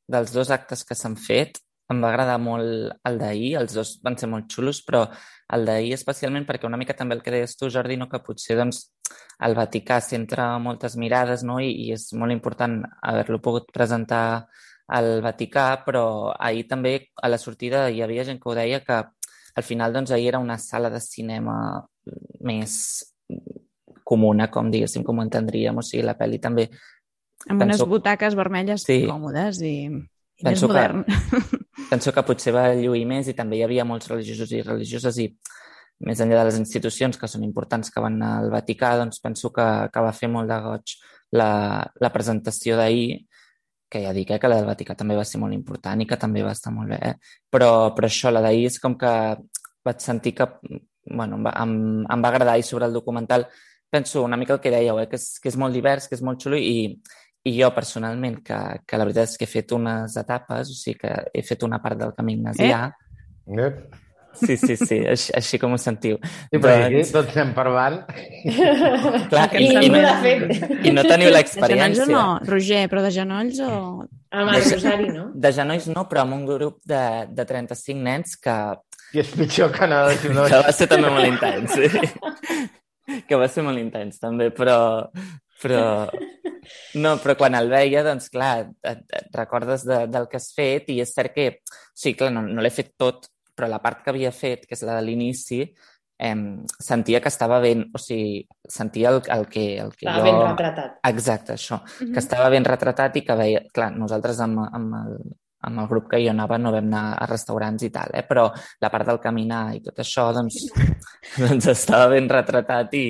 dels 0.09 0.33
dos 0.35 0.50
actes 0.55 0.85
que 0.89 0.99
s'han 0.99 1.17
fet, 1.17 1.61
em 1.93 2.00
va 2.03 2.09
agradar 2.12 2.39
molt 2.41 2.94
el 3.09 3.19
d'ahir, 3.21 3.55
els 3.61 3.75
dos 3.77 3.97
van 4.05 4.17
ser 4.19 4.29
molt 4.33 4.49
xulos, 4.53 4.81
però 4.87 5.05
el 5.53 5.67
d'ahir 5.69 5.93
especialment 5.97 6.47
perquè 6.49 6.69
una 6.69 6.79
mica 6.81 6.97
també 6.97 7.19
el 7.19 7.23
que 7.25 7.35
deies 7.35 7.56
tu, 7.59 7.69
Jordi, 7.71 7.99
no, 8.00 8.09
que 8.09 8.23
potser 8.25 8.56
doncs, 8.56 8.87
el 9.44 9.56
Vaticà 9.59 9.99
centra 10.00 10.47
moltes 10.62 10.97
mirades 10.97 11.44
no? 11.44 11.59
I, 11.61 11.73
i 11.85 11.93
és 11.97 12.09
molt 12.17 12.33
important 12.33 12.81
haver-lo 13.03 13.43
pogut 13.44 13.69
presentar 13.75 14.47
al 14.93 15.21
Vaticà, 15.25 15.67
però 15.87 16.33
ahir 16.33 16.67
també 16.71 16.94
a 17.23 17.31
la 17.31 17.41
sortida 17.41 17.89
hi 17.91 18.03
havia 18.05 18.25
gent 18.29 18.41
que 18.41 18.50
ho 18.50 18.56
deia 18.56 18.83
que 18.85 19.03
al 19.55 19.65
final 19.67 19.93
doncs, 19.93 20.12
ahir 20.12 20.33
era 20.33 20.41
una 20.43 20.59
sala 20.59 20.91
de 20.91 21.00
cinema 21.00 21.56
més 22.41 22.75
comuna, 24.04 24.49
com 24.52 24.70
diguéssim, 24.72 25.04
com 25.06 25.19
ho 25.19 25.26
entendríem. 25.26 25.78
O 25.78 25.84
sigui, 25.87 26.04
la 26.06 26.16
pel·li 26.19 26.40
també... 26.43 26.69
Amb 27.49 27.58
penso... 27.58 27.82
unes 27.82 27.88
butaques 27.90 28.37
vermelles 28.38 28.84
sí. 28.87 29.00
còmodes 29.08 29.62
i, 29.66 29.75
i 29.88 30.44
penso 30.46 30.69
més 30.69 30.70
modern. 30.70 31.02
Que, 31.06 31.62
penso 31.93 32.14
que 32.14 32.25
potser 32.26 32.54
va 32.54 32.69
lluir 32.78 33.02
més 33.08 33.31
i 33.31 33.37
també 33.38 33.58
hi 33.58 33.66
havia 33.66 33.87
molts 33.88 34.10
religiosos 34.12 34.52
i 34.54 34.62
religioses 34.62 35.19
i 35.22 35.26
més 36.06 36.20
enllà 36.22 36.43
de 36.43 36.50
les 36.50 36.58
institucions 36.58 37.19
que 37.19 37.31
són 37.31 37.44
importants 37.46 37.90
que 37.94 38.02
van 38.02 38.19
al 38.26 38.50
Vaticà, 38.50 38.96
doncs 38.99 39.20
penso 39.22 39.52
que, 39.54 39.66
que 39.93 40.02
va 40.02 40.14
fer 40.16 40.31
molt 40.31 40.50
de 40.50 40.58
goig 40.64 40.96
la, 41.38 41.50
la 42.02 42.10
presentació 42.14 42.78
d'ahir, 42.78 43.22
que 43.93 44.02
ja 44.02 44.14
dic 44.16 44.32
eh, 44.32 44.38
que 44.40 44.50
la 44.50 44.58
del 44.58 44.70
Vaticà 44.70 44.96
també 44.98 45.16
va 45.19 45.26
ser 45.28 45.40
molt 45.43 45.55
important 45.55 46.00
i 46.00 46.08
que 46.08 46.19
també 46.19 46.43
va 46.43 46.55
estar 46.56 46.72
molt 46.75 46.90
bé, 46.94 46.98
eh? 47.12 47.37
però, 47.50 47.93
però 47.94 48.08
això, 48.08 48.32
la 48.32 48.43
d'ahir 48.44 48.66
és 48.70 48.81
com 48.82 48.96
que 48.98 49.12
vaig 49.84 50.02
sentir 50.02 50.34
que 50.38 50.48
bueno, 51.05 51.37
em, 51.37 51.44
va, 51.44 51.52
em, 51.62 51.76
em 52.06 52.25
va 52.25 52.31
agradar 52.31 52.58
i 52.58 52.66
sobre 52.66 52.88
el 52.88 52.96
documental 52.96 53.46
penso 53.93 54.23
una 54.25 54.39
mica 54.41 54.55
el 54.56 54.61
que 54.65 54.73
dèieu, 54.73 54.97
eh? 55.03 55.09
que, 55.11 55.21
és, 55.21 55.37
que 55.37 55.50
és 55.53 55.59
molt 55.61 55.77
divers, 55.77 56.09
que 56.09 56.17
és 56.17 56.23
molt 56.25 56.41
xulo 56.41 56.56
i, 56.56 56.94
i 57.44 57.53
jo 57.59 57.69
personalment, 57.77 58.39
que, 58.47 58.61
que 58.89 59.00
la 59.00 59.05
veritat 59.05 59.29
és 59.29 59.37
que 59.37 59.44
he 59.44 59.50
fet 59.50 59.75
unes 59.77 60.17
etapes, 60.17 60.71
o 60.73 60.77
sigui 60.79 61.03
que 61.03 61.12
he 61.29 61.43
fet 61.44 61.67
una 61.69 61.83
part 61.85 62.00
del 62.00 62.15
camí 62.17 62.39
ignasià. 62.39 62.87
Eh? 63.53 63.59
Eh? 63.61 64.00
Sí, 64.33 64.56
sí, 64.56 64.79
sí, 64.81 64.97
així, 65.05 65.29
així 65.37 65.61
com 65.61 65.77
ho 65.77 65.79
sentiu. 65.81 66.17
Sí, 66.25 66.56
però 66.56 66.73
doncs... 66.73 66.87
aquí 66.89 67.12
tots 67.19 67.35
estem 67.35 67.53
parlant. 67.53 68.00
Clar, 69.35 69.47
i, 69.61 69.69
i, 69.69 69.93
no, 69.93 70.03
i 70.89 70.97
no 70.97 71.05
teniu 71.05 71.35
l'experiència. 71.37 72.06
De 72.06 72.09
genolls 72.09 72.09
o 72.09 72.11
no, 72.17 72.27
Roger, 72.49 72.83
però 72.89 73.05
de 73.05 73.12
genolls 73.12 73.61
o... 73.61 73.73
Amb 74.33 74.55
el 74.56 74.65
Rosari, 74.71 75.12
no? 75.12 75.27
De 75.37 75.53
genolls 75.53 75.93
no, 75.93 76.09
però 76.09 76.25
amb 76.25 76.41
un 76.41 76.47
grup 76.49 76.81
de, 76.89 77.03
de 77.29 77.44
35 77.44 78.06
nens 78.09 78.39
que... 78.41 78.61
I 79.13 79.20
és 79.20 79.37
pitjor 79.37 79.69
que 79.75 79.84
anar 79.84 80.06
de 80.08 80.17
genolls. 80.22 80.49
Que 80.49 80.63
va 80.65 80.72
ser 80.81 80.89
també 80.89 81.13
molt 81.13 81.29
intens, 81.29 81.77
sí 81.77 82.70
que 83.28 83.38
va 83.40 83.48
ser 83.48 83.64
molt 83.66 83.81
intens 83.81 84.20
també, 84.22 84.50
però, 84.54 84.78
però, 85.62 85.84
no, 87.02 87.14
però 87.22 87.36
quan 87.38 87.56
el 87.58 87.70
veia, 87.72 88.04
doncs 88.06 88.31
clar, 88.32 88.54
et, 88.82 89.04
et 89.20 89.38
recordes 89.38 89.86
de, 89.88 90.04
del 90.12 90.28
que 90.31 90.40
has 90.40 90.50
fet 90.56 90.90
i 90.92 91.00
és 91.04 91.14
cert 91.14 91.34
que, 91.36 91.48
sí, 91.94 92.14
clar, 92.19 92.32
no, 92.34 92.44
no 92.48 92.64
l'he 92.64 92.74
fet 92.74 92.94
tot, 93.00 93.28
però 93.56 93.69
la 93.69 93.82
part 93.84 94.02
que 94.02 94.12
havia 94.14 94.32
fet, 94.34 94.66
que 94.66 94.76
és 94.78 94.84
la 94.86 94.98
de 94.98 95.06
l'inici, 95.06 95.62
eh, 96.22 96.34
sentia 96.78 97.20
que 97.20 97.31
estava 97.32 97.60
ben, 97.60 97.84
o 97.92 98.00
sigui, 98.00 98.42
sentia 98.69 99.12
el, 99.12 99.22
el 99.36 99.46
que, 99.52 99.66
el 99.82 99.94
que 99.96 100.08
estava 100.08 100.24
jo... 100.24 100.26
ben 100.31 100.40
retratat. 100.46 100.98
Exacte, 101.12 101.58
això, 101.58 101.82
mm 101.82 101.86
-hmm. 101.98 102.12
que 102.12 102.24
estava 102.24 102.48
ben 102.48 102.64
retratat 102.64 103.16
i 103.16 103.24
que 103.26 103.36
veia, 103.36 103.62
clar, 103.72 103.92
nosaltres 103.96 104.40
amb, 104.40 104.64
amb 104.72 104.94
el, 105.02 105.16
amb 105.62 105.82
el 105.82 105.88
grup 105.90 106.10
que 106.10 106.20
jo 106.22 106.32
anava 106.32 106.58
no 106.58 106.72
vam 106.74 106.88
anar 106.90 107.04
a 107.19 107.26
restaurants 107.31 107.84
i 107.86 107.90
tal, 107.94 108.10
eh? 108.14 108.24
però 108.26 108.48
la 108.82 108.90
part 108.90 109.08
del 109.08 109.20
caminar 109.22 109.64
i 109.76 109.81
tot 109.84 110.02
això 110.02 110.28
doncs, 110.34 110.66
doncs 111.42 111.69
estava 111.72 112.08
ben 112.12 112.28
retratat 112.31 112.94
i, 112.98 113.06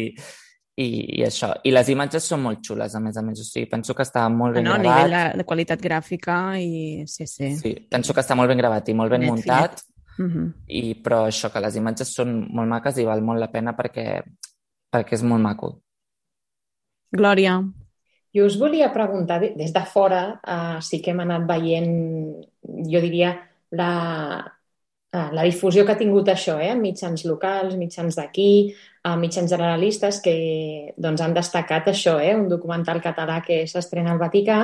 i, 0.76 0.87
i 1.18 1.23
això. 1.26 1.52
I 1.64 1.73
les 1.75 1.92
imatges 1.92 2.26
són 2.28 2.42
molt 2.47 2.62
xules, 2.64 2.94
a 2.97 3.00
més 3.04 3.16
a 3.16 3.25
més. 3.25 3.40
O 3.40 3.47
sigui, 3.47 3.68
penso 3.71 3.97
que 3.97 4.04
està 4.06 4.26
molt 4.32 4.59
ben 4.59 4.68
no, 4.68 4.76
gravat. 4.78 5.04
A 5.04 5.09
nivell 5.09 5.40
de, 5.40 5.49
qualitat 5.49 5.85
gràfica 5.85 6.38
i... 6.61 7.06
Sí, 7.09 7.26
sí. 7.28 7.54
Sí, 7.61 7.75
penso 7.90 8.14
que 8.14 8.25
està 8.25 8.37
molt 8.38 8.52
ben 8.52 8.61
gravat 8.61 8.88
i 8.88 8.97
molt 8.97 9.12
ben 9.12 9.25
Net 9.26 9.32
muntat. 9.32 9.82
Uh 10.12 10.26
-huh. 10.28 10.49
i, 10.68 10.94
però 11.00 11.25
això, 11.26 11.49
que 11.50 11.61
les 11.61 11.76
imatges 11.76 12.14
són 12.14 12.47
molt 12.52 12.68
maques 12.68 12.99
i 12.99 13.04
val 13.04 13.23
molt 13.23 13.40
la 13.40 13.49
pena 13.49 13.73
perquè, 13.73 14.21
perquè 14.92 15.14
és 15.14 15.23
molt 15.23 15.40
maco. 15.40 15.80
Glòria, 17.11 17.62
jo 18.33 18.47
us 18.49 18.57
volia 18.61 18.93
preguntar, 18.93 19.41
des 19.41 19.73
de 19.73 19.85
fora 19.87 20.23
uh, 20.41 20.81
sí 20.81 21.03
que 21.03 21.12
hem 21.12 21.21
anat 21.25 21.45
veient, 21.49 21.93
jo 22.89 23.03
diria, 23.05 23.35
la, 23.77 23.91
uh, 25.12 25.29
la 25.37 25.45
difusió 25.45 25.85
que 25.85 25.93
ha 25.93 26.01
tingut 26.01 26.29
això, 26.33 26.57
eh? 26.61 26.73
mitjans 26.79 27.27
locals, 27.29 27.77
mitjans 27.77 28.17
d'aquí, 28.17 28.73
uh, 29.05 29.17
mitjans 29.21 29.53
generalistes 29.53 30.23
que 30.25 30.37
doncs, 30.97 31.21
han 31.21 31.37
destacat 31.37 31.93
això, 31.93 32.17
eh? 32.21 32.33
un 32.37 32.49
documental 32.49 33.03
català 33.05 33.43
que 33.45 33.62
s'estrena 33.69 34.15
al 34.15 34.23
Vaticà, 34.23 34.62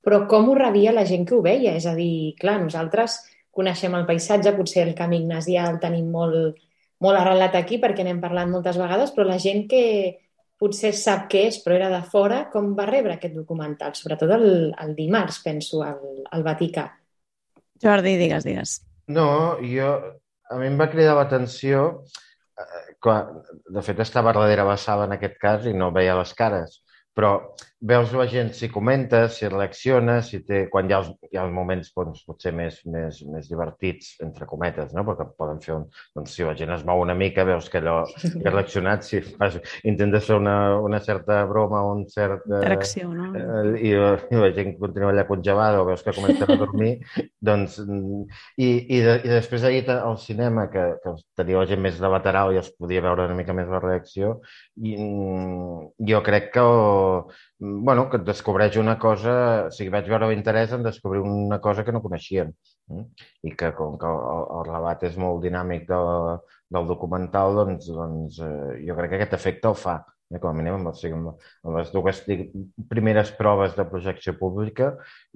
però 0.00 0.24
com 0.30 0.48
ho 0.48 0.56
rebia 0.56 0.94
la 0.96 1.04
gent 1.04 1.26
que 1.28 1.36
ho 1.36 1.42
veia? 1.44 1.74
És 1.76 1.86
a 1.86 1.94
dir, 1.98 2.34
clar, 2.40 2.60
nosaltres 2.62 3.20
coneixem 3.50 3.94
el 3.98 4.06
paisatge, 4.08 4.54
potser 4.56 4.86
el 4.86 4.94
camí 4.96 5.18
ignasià 5.20 5.66
el 5.68 5.80
tenim 5.82 6.08
molt, 6.14 6.56
molt 7.04 7.18
arrelat 7.18 7.56
aquí 7.58 7.80
perquè 7.82 8.06
n'hem 8.06 8.20
parlat 8.22 8.48
moltes 8.48 8.78
vegades, 8.80 9.12
però 9.16 9.26
la 9.28 9.38
gent 9.42 9.66
que, 9.68 9.82
potser 10.60 10.92
sap 10.96 11.26
què 11.32 11.46
és, 11.48 11.58
però 11.64 11.76
era 11.78 11.90
de 11.92 12.00
fora, 12.12 12.44
com 12.52 12.74
va 12.76 12.86
rebre 12.88 13.16
aquest 13.16 13.36
documental? 13.36 13.94
Sobretot 13.96 14.32
el, 14.36 14.48
el 14.84 14.94
dimarts, 14.98 15.40
penso, 15.44 15.80
al, 15.86 16.24
al 16.30 16.44
Vaticà. 16.46 16.86
Jordi, 17.80 18.16
digues, 18.20 18.46
digues. 18.48 18.80
No, 19.08 19.30
jo... 19.64 19.94
A 20.50 20.56
mi 20.58 20.66
em 20.66 20.74
va 20.74 20.88
cridar 20.90 21.12
l'atenció 21.14 21.80
eh, 22.58 22.86
que, 22.98 23.12
de 23.70 23.82
fet, 23.86 24.00
estava 24.02 24.32
darrere 24.34 24.64
la 24.66 24.74
sala 24.82 25.04
en 25.06 25.12
aquest 25.14 25.36
cas 25.38 25.68
i 25.70 25.74
no 25.78 25.92
veia 25.94 26.16
les 26.18 26.32
cares, 26.34 26.80
però 27.14 27.36
veus 27.80 28.12
la 28.12 28.26
gent 28.28 28.52
si 28.52 28.68
comenta, 28.68 29.28
si 29.28 29.48
reacciona, 29.48 30.20
si 30.22 30.42
té, 30.44 30.66
quan 30.68 30.88
hi 30.88 30.92
ha 30.92 30.98
els, 31.00 31.08
hi 31.30 31.38
ha 31.38 31.44
els 31.46 31.54
moments 31.54 31.88
doncs, 31.96 32.22
potser 32.28 32.52
més, 32.52 32.76
més, 32.84 33.22
més 33.24 33.48
divertits, 33.48 34.18
entre 34.24 34.48
cometes, 34.48 34.92
no? 34.96 35.04
perquè 35.08 35.26
poden 35.40 35.62
fer 35.64 35.74
un... 35.78 35.86
Doncs, 36.16 36.34
si 36.36 36.44
la 36.44 36.52
gent 36.58 36.74
es 36.74 36.84
mou 36.84 37.00
una 37.00 37.16
mica, 37.16 37.46
veus 37.48 37.70
que 37.72 37.80
allò 37.80 38.02
que 38.20 38.44
ha 38.44 38.52
reaccionat, 38.52 39.06
si 39.06 39.22
fas, 39.24 39.56
intentes 39.88 40.28
fer 40.28 40.36
una, 40.36 40.56
una 40.84 41.00
certa 41.00 41.40
broma 41.48 41.80
o 41.86 41.94
un 41.96 42.04
cert... 42.12 42.44
Eh, 42.50 42.60
Interacció, 42.60 43.08
no? 43.16 43.30
Eh, 43.32 43.72
i, 43.80 43.94
I 43.96 44.42
la 44.44 44.52
gent 44.56 44.76
continua 44.80 45.14
allà 45.14 45.24
congelada 45.28 45.80
o 45.80 45.88
veus 45.88 46.04
que 46.04 46.16
comencen 46.16 46.52
a 46.52 46.60
dormir, 46.60 46.92
doncs... 47.50 47.80
I, 48.60 48.68
i, 48.68 49.00
de, 49.00 49.16
i 49.24 49.32
després 49.32 49.64
ahir 49.64 49.86
al 49.94 50.18
cinema, 50.20 50.68
que, 50.72 50.84
que 51.00 51.16
tenia 51.38 51.62
la 51.62 51.68
gent 51.70 51.80
més 51.80 51.96
de 52.00 52.12
lateral 52.12 52.52
i 52.52 52.60
es 52.60 52.68
podia 52.76 53.00
veure 53.04 53.24
una 53.30 53.38
mica 53.38 53.56
més 53.56 53.72
la 53.72 53.80
reacció, 53.80 54.36
i, 54.76 54.98
jo 56.10 56.20
crec 56.26 56.52
que 56.52 56.64
bueno, 57.84 58.08
que 58.10 58.18
et 58.20 58.26
descobreix 58.26 58.76
una 58.80 58.96
cosa, 58.98 59.32
o 59.68 59.72
sigui, 59.74 59.90
vaig 59.94 60.08
veure 60.10 60.28
l'interès 60.30 60.72
en 60.76 60.84
descobrir 60.86 61.22
una 61.24 61.60
cosa 61.62 61.84
que 61.86 61.92
no 61.94 62.02
coneixien. 62.04 62.52
Eh? 62.90 63.02
I 63.50 63.54
que 63.58 63.72
com 63.78 63.98
que 64.00 64.08
el, 64.10 64.46
el 64.58 64.64
relat 64.68 65.04
és 65.08 65.18
molt 65.20 65.42
dinàmic 65.44 65.86
de, 65.88 66.00
del 66.76 66.88
documental, 66.90 67.58
doncs, 67.58 67.90
doncs 67.90 68.40
eh, 68.46 68.80
jo 68.86 68.96
crec 68.98 69.12
que 69.12 69.20
aquest 69.20 69.38
efecte 69.40 69.70
el 69.70 69.78
fa. 69.78 70.00
Eh? 70.30 70.38
Com 70.38 70.52
a 70.52 70.54
mínim, 70.54 70.76
amb, 70.78 70.90
o 70.92 70.94
sigui, 70.94 71.16
amb, 71.18 71.48
les 71.76 71.90
dues 71.94 72.22
primeres 72.90 73.32
proves 73.38 73.74
de 73.78 73.86
projecció 73.90 74.36
pública, 74.38 74.92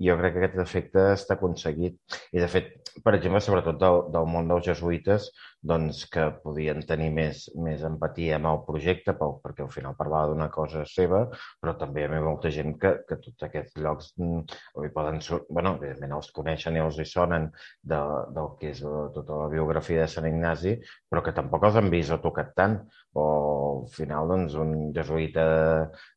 jo 0.09 0.19
crec 0.21 0.37
que 0.37 0.45
aquest 0.45 0.61
efecte 0.63 1.09
està 1.17 1.39
aconseguit. 1.39 1.99
I, 2.31 2.39
de 2.39 2.51
fet, 2.51 2.71
per 3.03 3.17
exemple, 3.19 3.43
sobretot 3.43 3.81
del, 3.81 4.01
del 4.15 4.31
món 4.31 4.51
dels 4.51 4.69
jesuïtes, 4.71 5.33
doncs, 5.65 6.05
que 6.13 6.27
podien 6.45 6.83
tenir 6.87 7.11
més, 7.17 7.45
més 7.67 7.83
empatia 7.89 8.37
amb 8.39 8.51
el 8.51 8.61
projecte, 8.67 9.15
pel, 9.19 9.37
perquè 9.45 9.65
al 9.65 9.73
final 9.73 9.97
parlava 9.99 10.31
d'una 10.31 10.51
cosa 10.53 10.85
seva, 10.89 11.25
però 11.61 11.75
també 11.81 12.05
hi 12.05 12.09
ha 12.09 12.23
molta 12.25 12.53
gent 12.53 12.77
que, 12.81 12.93
que 13.09 13.19
tots 13.25 13.47
aquests 13.49 13.81
llocs 13.81 14.13
mm, 14.21 14.43
hi 14.85 14.93
poden... 14.95 15.21
bueno, 15.49 15.77
evidentment 15.81 16.17
els 16.19 16.31
coneixen 16.37 16.77
i 16.77 16.85
els 16.85 16.99
hi 17.01 17.09
sonen 17.09 17.49
de, 17.81 18.01
del 18.37 18.51
que 18.61 18.75
és 18.75 18.83
tota 19.17 19.41
la 19.41 19.49
biografia 19.53 20.05
de 20.05 20.11
Sant 20.13 20.29
Ignasi, 20.29 20.77
però 21.11 21.25
que 21.25 21.35
tampoc 21.37 21.65
els 21.69 21.81
han 21.81 21.89
vist 21.93 22.13
o 22.15 22.21
tocat 22.25 22.53
tant. 22.59 22.79
O 23.15 23.25
al 23.85 23.89
final, 23.95 24.29
doncs, 24.29 24.59
un 24.61 24.91
jesuïta... 24.97 25.47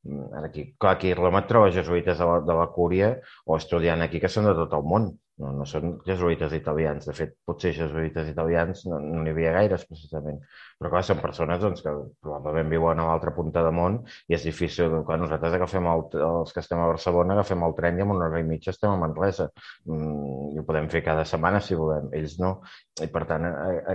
Mm, 0.08 0.44
aquí, 0.44 0.68
clar, 0.80 0.98
aquí 0.98 1.14
Roma 1.16 1.44
et 1.46 1.50
trobes 1.52 1.76
jesuïtes 1.78 2.20
de 2.20 2.28
la, 2.28 2.42
de 2.44 2.60
la 2.60 2.68
Cúria 2.76 3.14
o 3.46 3.58
estudiant 3.58 4.04
aquí 4.04 4.22
que 4.24 4.32
són 4.32 4.50
de 4.50 4.56
tot 4.58 4.76
el 4.78 4.86
món 4.92 5.12
no, 5.42 5.52
no 5.60 5.66
són 5.70 5.98
jesuïtes 6.08 6.54
italians. 6.58 7.06
De 7.10 7.14
fet, 7.18 7.36
potser 7.48 7.74
jesuïtes 7.78 8.30
italians 8.32 8.84
no 8.90 9.00
n'hi 9.04 9.18
no 9.18 9.34
havia 9.34 9.54
gaires, 9.58 9.86
precisament. 9.90 10.40
Però, 10.78 10.92
clar, 10.94 11.04
són 11.06 11.22
persones 11.24 11.62
doncs, 11.62 11.84
que 11.86 11.94
probablement 12.24 12.74
viuen 12.74 13.02
a 13.02 13.08
l'altra 13.10 13.34
punta 13.36 13.64
de 13.66 13.74
món 13.80 14.00
i 14.30 14.38
és 14.38 14.48
difícil. 14.48 14.98
Clar, 15.08 15.20
nosaltres 15.22 15.58
agafem 15.60 15.90
el, 15.94 16.04
els 16.30 16.56
que 16.56 16.64
estem 16.66 16.82
a 16.82 16.90
Barcelona, 16.94 17.38
agafem 17.38 17.68
el 17.68 17.78
tren 17.78 18.02
i 18.02 18.06
en 18.06 18.16
una 18.16 18.30
hora 18.30 18.42
i 18.42 18.48
mitja 18.50 18.74
estem 18.74 18.94
a 18.94 19.00
Manresa. 19.06 19.50
Mm, 19.86 20.52
I 20.56 20.62
ho 20.62 20.66
podem 20.68 20.90
fer 20.94 21.04
cada 21.06 21.26
setmana, 21.30 21.62
si 21.62 21.78
volem. 21.80 22.12
Ells 22.18 22.40
no. 22.42 22.58
I, 23.02 23.10
per 23.14 23.26
tant, 23.30 23.48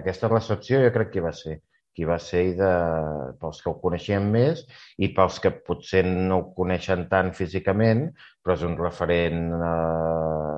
aquesta 0.03 0.31
recepció 0.33 0.83
jo 0.87 0.95
crec 0.95 1.15
que 1.17 1.27
va 1.27 1.35
ser 1.37 1.61
qui 1.93 2.07
va 2.09 2.17
ser 2.25 2.43
i 2.49 2.53
de, 2.57 2.71
pels 3.41 3.61
que 3.63 3.69
ho 3.71 3.75
coneixien 3.83 4.29
més 4.33 4.63
i 5.05 5.11
pels 5.17 5.39
que 5.45 5.53
potser 5.67 6.03
no 6.07 6.39
ho 6.39 6.47
coneixen 6.57 7.05
tant 7.11 7.33
físicament, 7.37 8.07
però 8.43 8.57
és 8.57 8.65
un 8.67 8.79
referent 8.79 9.43
eh, 9.59 10.52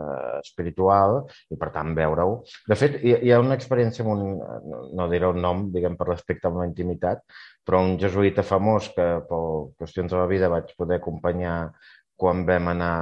espiritual 0.45 1.23
i, 1.51 1.59
per 1.61 1.71
tant, 1.75 1.95
veure-ho. 1.97 2.39
De 2.71 2.79
fet, 2.79 2.99
hi, 3.03 3.17
hi 3.27 3.33
ha 3.35 3.41
una 3.43 3.57
experiència 3.59 4.05
amb 4.05 4.15
un, 4.15 4.23
no 4.99 5.09
diré 5.13 5.31
un 5.31 5.41
nom, 5.45 5.67
diguem, 5.75 5.99
per 6.01 6.09
respecte 6.11 6.51
a 6.51 6.55
la 6.55 6.69
intimitat, 6.69 7.25
però 7.65 7.83
un 7.85 7.97
jesuïta 8.01 8.47
famós 8.47 8.91
que, 8.95 9.09
per 9.29 9.43
qüestions 9.81 10.13
de 10.13 10.21
la 10.21 10.29
vida, 10.31 10.53
vaig 10.53 10.75
poder 10.79 11.01
acompanyar 11.01 11.59
quan 12.21 12.45
vam 12.47 12.71
anar 12.71 12.95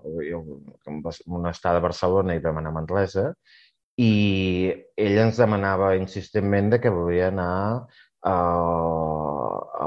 una 0.00 1.50
estada 1.50 1.76
a 1.76 1.84
Barcelona 1.84 2.34
i 2.34 2.40
vam 2.40 2.60
anar 2.60 2.70
a 2.72 2.78
Manresa, 2.78 3.26
i 4.00 4.12
ell 4.96 5.18
ens 5.26 5.40
demanava 5.42 5.92
insistentment 5.98 6.70
de 6.72 6.78
que 6.80 6.92
volia 6.94 7.28
anar 7.28 7.50
a, 8.24 8.36
a, 9.80 9.86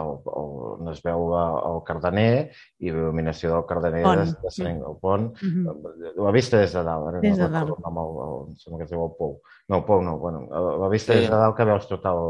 a, 0.00 0.04
on 0.40 0.90
es 0.92 1.02
veu 1.04 1.34
el 1.38 1.80
Cardener 1.88 2.32
i 2.78 2.90
l'il·luminació 2.90 3.52
del 3.54 3.66
Cardener 3.70 4.04
pont. 4.06 4.22
de, 4.22 4.36
de 4.44 4.54
Sant 4.54 4.78
el 4.78 4.96
pont. 5.02 5.30
Mm 5.42 5.66
-hmm. 5.66 6.14
La 6.26 6.34
vista 6.36 6.58
des 6.58 6.72
de 6.72 6.84
dalt, 6.84 7.08
ara 7.08 7.20
des 7.20 7.38
no 7.38 7.44
de 7.44 7.52
dalt. 7.52 7.74
El, 7.76 8.00
el, 8.04 8.14
el, 8.26 8.56
sembla 8.62 8.78
que 8.78 8.84
es 8.84 8.90
diu 8.90 9.04
el 9.04 9.12
Pou. 9.18 9.40
No, 9.68 9.76
el 9.76 9.84
Pou 9.84 10.02
no, 10.02 10.18
bueno, 10.18 10.46
la 10.84 10.88
vista 10.88 11.12
sí. 11.12 11.20
des 11.20 11.30
de 11.30 11.36
dalt 11.36 11.56
que 11.56 11.64
veus 11.64 11.88
tot 11.88 12.04
el, 12.04 12.24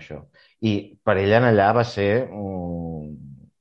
això. 0.00 0.22
I 0.60 0.98
per 1.04 1.16
ell 1.16 1.32
allà 1.44 1.72
va 1.72 1.84
ser... 1.84 2.28
Um, 2.30 3.16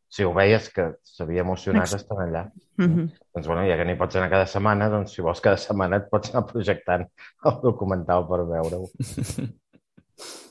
si 0.09 0.23
ho 0.23 0.33
veies 0.33 0.69
que 0.73 0.85
s'havia 1.03 1.43
emocionat 1.43 1.93
estar 1.93 2.17
allà. 2.23 2.49
Mm 2.77 2.85
-hmm. 2.85 3.09
Doncs, 3.33 3.47
bueno, 3.47 3.61
ja 3.69 3.77
que 3.77 3.85
n'hi 3.85 3.97
pots 3.97 4.15
anar 4.15 4.29
cada 4.29 4.45
setmana, 4.45 4.89
doncs, 4.89 5.13
si 5.13 5.21
vols 5.21 5.41
cada 5.41 5.57
setmana 5.57 5.97
et 5.97 6.09
pots 6.09 6.33
anar 6.33 6.47
projectant 6.47 7.05
el 7.45 7.61
documental 7.61 8.27
per 8.27 8.45
veure-ho. 8.45 8.87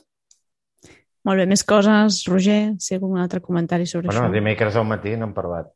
Molt 1.27 1.41
bé, 1.41 1.45
més 1.49 1.63
coses, 1.67 2.21
Roger? 2.29 2.77
Si 2.79 2.95
algun 2.95 3.19
altre 3.19 3.41
comentari 3.43 3.83
sobre 3.85 4.07
bueno, 4.07 4.21
això? 4.21 4.29
Bueno, 4.29 4.39
dimecres 4.39 4.77
al 4.79 4.85
matí 4.87 5.11
n'hem 5.19 5.33
parlat. 5.35 5.73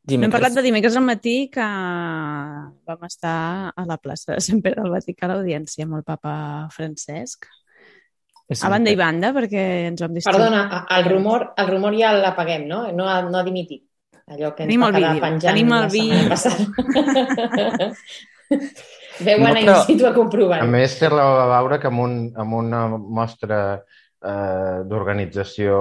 Dimecres... 0.00 0.20
No 0.22 0.28
hem 0.30 0.32
parlat 0.32 0.56
de 0.56 0.62
dimecres 0.64 0.96
al 0.96 1.04
matí 1.04 1.34
que 1.52 1.66
vam 2.88 3.04
estar 3.04 3.40
a 3.76 3.84
la 3.84 3.98
plaça 4.00 4.32
de 4.32 4.40
Sant 4.46 4.62
Pere 4.64 4.80
del 4.80 4.94
Vaticà 4.94 5.28
a 5.28 5.34
l'audiència 5.34 5.84
amb 5.84 5.98
el 6.00 6.06
papa 6.06 6.32
Francesc. 6.72 7.44
Sí. 8.50 8.64
A 8.66 8.70
banda 8.72 8.90
i 8.90 8.96
banda, 8.98 9.30
perquè 9.36 9.66
ens 9.90 10.00
vam 10.02 10.16
distribuir. 10.16 10.48
Perdona, 10.48 10.80
el 10.96 11.04
rumor, 11.06 11.44
el 11.60 11.68
rumor 11.68 11.94
ja 11.94 12.10
l'apaguem, 12.16 12.64
no? 12.72 12.80
No 12.96 13.04
ha, 13.06 13.20
no 13.28 13.36
ha 13.38 13.44
dimitit. 13.46 13.84
Allò 14.30 14.54
que 14.56 14.64
ens 14.64 14.70
Tenim 14.70 14.82
va 14.86 14.90
quedar 14.96 15.12
vídeo. 15.12 15.22
penjant 15.26 15.54
Tenim 15.54 15.70
el 15.76 15.84
la 16.32 16.38
setmana 19.20 19.36
passada. 19.36 19.38
Veu 19.38 19.46
anar 19.46 19.54
no, 19.54 19.64
però, 19.64 19.78
in 19.78 19.88
situ 19.88 20.08
a 20.08 20.12
comprovar. 20.16 20.60
A 20.64 20.68
més, 20.70 20.98
té 20.98 21.10
raó 21.12 21.40
a 21.44 21.48
veure 21.54 21.80
que 21.82 21.90
amb, 21.90 22.04
un, 22.04 22.16
amb 22.40 22.58
una 22.60 22.84
mostra 23.20 23.60
eh, 23.76 24.78
d'organització 24.90 25.76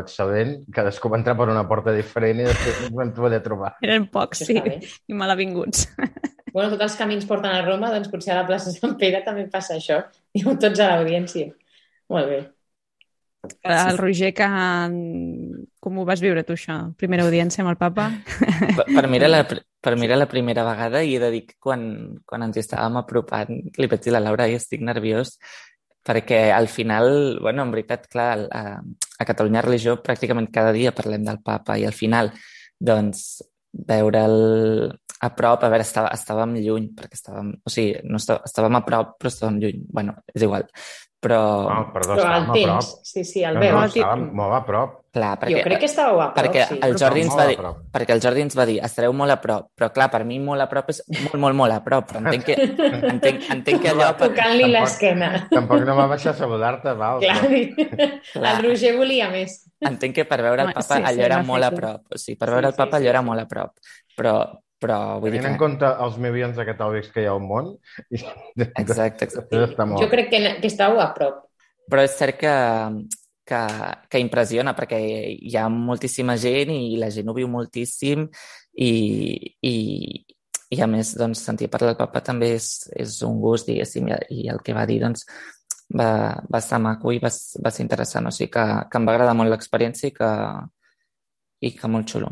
excel·lent, 0.00 0.58
cadascú 0.74 1.12
va 1.12 1.20
entrar 1.20 1.36
per 1.38 1.48
una 1.52 1.64
porta 1.68 1.94
diferent 1.96 2.42
i 2.42 2.48
després 2.48 2.86
ens 2.86 2.96
vam 2.96 3.12
poder 3.16 3.42
trobar. 3.44 3.74
Eren 3.84 4.08
pocs, 4.12 4.44
sí, 4.48 4.60
i 4.60 5.18
malavinguts. 5.18 5.88
Bueno, 6.52 6.68
tots 6.74 6.84
els 6.84 6.96
camins 7.00 7.24
porten 7.24 7.48
a 7.48 7.62
Roma, 7.64 7.88
doncs 7.94 8.10
potser 8.12 8.34
a 8.34 8.42
la 8.42 8.44
plaça 8.44 8.74
Sant 8.74 8.98
Pere 9.00 9.22
també 9.24 9.46
passa 9.48 9.78
això. 9.78 10.02
Diu 10.36 10.52
tots 10.60 10.82
a 10.84 10.90
l'audiència. 10.90 11.48
Molt 12.12 12.28
bé. 12.28 12.40
El 13.66 13.96
Roger, 13.98 14.30
que... 14.36 14.46
com 15.82 15.98
ho 15.98 16.04
vas 16.06 16.20
viure 16.20 16.44
tu, 16.44 16.54
això? 16.54 16.76
Primera 17.00 17.24
audiència 17.24 17.64
amb 17.64 17.72
el 17.72 17.78
papa? 17.80 18.10
Per, 18.36 18.84
per, 18.84 19.06
mi, 19.08 19.16
era 19.18 19.32
la, 19.32 19.40
per 19.82 19.96
mi 19.98 20.06
era 20.06 20.16
la 20.16 20.30
primera 20.30 20.64
vegada 20.64 21.02
i 21.02 21.16
he 21.16 21.20
de 21.20 21.30
dir 21.34 21.42
que 21.48 21.58
quan, 21.60 21.82
quan 22.24 22.46
ens 22.46 22.60
estàvem 22.62 23.00
apropant, 23.00 23.50
li 23.50 23.90
vaig 23.90 24.04
dir 24.04 24.12
a 24.12 24.16
la 24.18 24.24
Laura, 24.28 24.46
i 24.46 24.56
estic 24.56 24.84
nerviós, 24.86 25.34
perquè 26.06 26.44
al 26.54 26.68
final, 26.70 27.38
bueno, 27.42 27.66
en 27.66 27.72
veritat, 27.74 28.06
clar, 28.10 28.46
a, 28.50 28.78
a 29.18 29.26
Catalunya 29.26 29.62
Religió 29.66 29.98
pràcticament 30.02 30.50
cada 30.54 30.74
dia 30.74 30.94
parlem 30.94 31.26
del 31.26 31.42
papa 31.42 31.78
i 31.78 31.86
al 31.86 31.96
final, 31.98 32.30
doncs, 32.78 33.42
veure'l 33.72 34.92
a 35.22 35.30
prop, 35.38 35.62
a 35.62 35.70
veure, 35.70 35.84
estava, 35.86 36.10
estàvem 36.16 36.56
lluny, 36.64 36.90
perquè 36.98 37.18
estàvem, 37.20 37.54
o 37.62 37.70
sigui, 37.70 37.94
no 38.10 38.18
estàvem, 38.18 38.42
estàvem 38.50 38.76
a 38.80 38.84
prop, 38.88 39.16
però 39.22 39.30
estàvem 39.32 39.60
lluny. 39.62 39.84
bueno, 39.92 40.16
és 40.34 40.42
igual 40.48 40.66
però... 41.22 41.38
No, 41.70 41.82
perdó, 41.94 42.16
però 42.18 42.22
el 42.26 42.42
estàvem 42.42 42.48
a 42.50 42.54
temps, 42.56 42.86
prop. 42.90 43.04
sí, 43.06 43.22
sí, 43.22 43.44
el 43.46 43.54
No, 43.54 43.60
veu. 43.62 43.76
no, 43.76 43.82
estàvem 43.86 44.22
molt 44.34 44.54
a 44.56 44.58
prop. 44.66 44.96
Clar, 45.14 45.28
perquè, 45.38 45.52
jo 45.54 45.60
crec 45.68 45.78
que 45.84 45.86
estàveu 45.86 46.18
a 46.18 46.24
prop, 46.32 46.38
perquè 46.40 46.64
sí. 46.66 46.78
el 46.82 46.96
Jordi 46.98 47.20
ens 47.22 47.36
va 47.38 47.42
a 47.44 47.46
dir, 47.46 47.56
prop. 47.60 47.76
perquè 47.94 48.14
el 48.16 48.22
Jordi 48.24 48.42
ens 48.42 48.56
va 48.58 48.64
dir, 48.66 48.74
estareu 48.88 49.12
molt 49.14 49.30
a 49.30 49.36
prop, 49.44 49.68
però 49.78 49.90
clar, 49.94 50.08
per 50.10 50.24
mi 50.26 50.40
molt 50.42 50.64
a 50.64 50.66
prop 50.72 50.90
és 50.90 50.98
molt, 51.20 51.36
molt, 51.44 51.54
molt 51.60 51.76
a 51.76 51.78
prop, 51.84 52.08
però 52.10 52.24
entenc 52.24 52.48
que, 52.48 52.56
entenc, 53.12 53.46
entenc 53.54 53.84
que 53.84 53.92
allò... 53.92 54.08
Per... 54.18 54.32
Tocant-li 54.32 54.66
l'esquena. 54.72 55.30
Tampoc 55.52 55.86
no 55.86 55.94
va 56.00 56.08
baixar 56.10 56.32
a 56.34 56.38
saludar-te, 56.40 56.96
val. 56.98 57.22
Clar, 57.22 57.38
però- 58.32 58.56
el 58.56 58.66
Roger 58.66 58.92
volia 58.98 59.30
més. 59.30 59.60
Entenc 59.78 60.14
que 60.18 60.26
per 60.26 60.40
veure 60.42 60.66
el 60.66 60.74
papa 60.74 60.96
sí, 60.98 61.04
sí, 61.04 61.08
allò 61.12 61.24
era 61.30 61.38
molt 61.46 61.68
a 61.68 61.70
clar. 61.70 61.78
prop. 61.80 62.16
O 62.16 62.18
sigui, 62.18 62.38
per 62.42 62.48
Sí, 62.50 62.54
veure 62.56 62.66
el 62.72 62.74
sí, 62.74 62.82
papa 62.82 62.96
sí, 62.98 63.02
allò 63.04 63.14
era 63.14 63.22
sí. 63.22 63.30
molt 63.30 63.44
a 63.44 63.46
prop. 63.54 63.78
Però, 64.18 64.34
però 64.82 64.98
vull 65.22 65.30
dir 65.30 65.38
Tenint 65.38 65.52
en 65.52 65.56
que... 65.56 65.62
compte 65.62 65.88
els 66.04 66.18
milions 66.22 66.58
de 66.58 66.66
catòlics 66.66 67.12
que 67.14 67.22
hi 67.22 67.28
ha 67.30 67.34
al 67.36 67.42
món, 67.44 67.72
i- 68.10 68.20
Exacte, 68.82 69.28
exacte. 69.28 69.62
està 69.68 69.86
molt. 69.88 70.02
Jo 70.02 70.10
crec 70.10 70.30
que, 70.32 70.40
que 70.60 70.70
estàveu 70.70 71.00
a 71.02 71.12
prop. 71.14 71.44
Però 71.90 72.02
és 72.06 72.14
cert 72.18 72.38
que, 72.40 72.52
que, 73.48 73.62
que 74.10 74.20
impressiona 74.22 74.74
perquè 74.78 74.98
hi 75.34 75.56
ha 75.58 75.68
moltíssima 75.72 76.36
gent 76.40 76.70
i 76.74 76.96
la 77.00 77.10
gent 77.14 77.30
ho 77.30 77.34
viu 77.36 77.48
moltíssim 77.50 78.26
i, 78.78 78.92
i, 79.66 79.74
i 80.72 80.78
a 80.80 80.86
més 80.88 81.14
doncs, 81.18 81.42
sentir 81.44 81.68
parlar 81.72 81.92
del 81.92 82.00
papa 82.04 82.22
també 82.24 82.52
és, 82.58 82.68
és 82.96 83.18
un 83.26 83.40
gust, 83.42 83.66
diguéssim, 83.68 84.08
i, 84.08 84.20
i 84.44 84.46
el 84.52 84.62
que 84.64 84.76
va 84.76 84.86
dir 84.88 85.00
doncs, 85.02 85.26
va, 85.98 86.06
va 86.48 86.62
estar 86.62 86.78
maco 86.80 87.12
i 87.12 87.18
va, 87.20 87.28
va 87.66 87.74
ser 87.74 87.82
interessant. 87.84 88.30
O 88.30 88.32
sigui 88.32 88.50
que, 88.54 88.64
que 88.88 89.00
em 89.02 89.08
va 89.10 89.12
agradar 89.16 89.34
molt 89.36 89.52
l'experiència 89.52 90.08
i 90.08 90.14
que, 90.16 90.30
i 91.68 91.74
que 91.76 91.90
molt 91.92 92.08
xulo. 92.14 92.30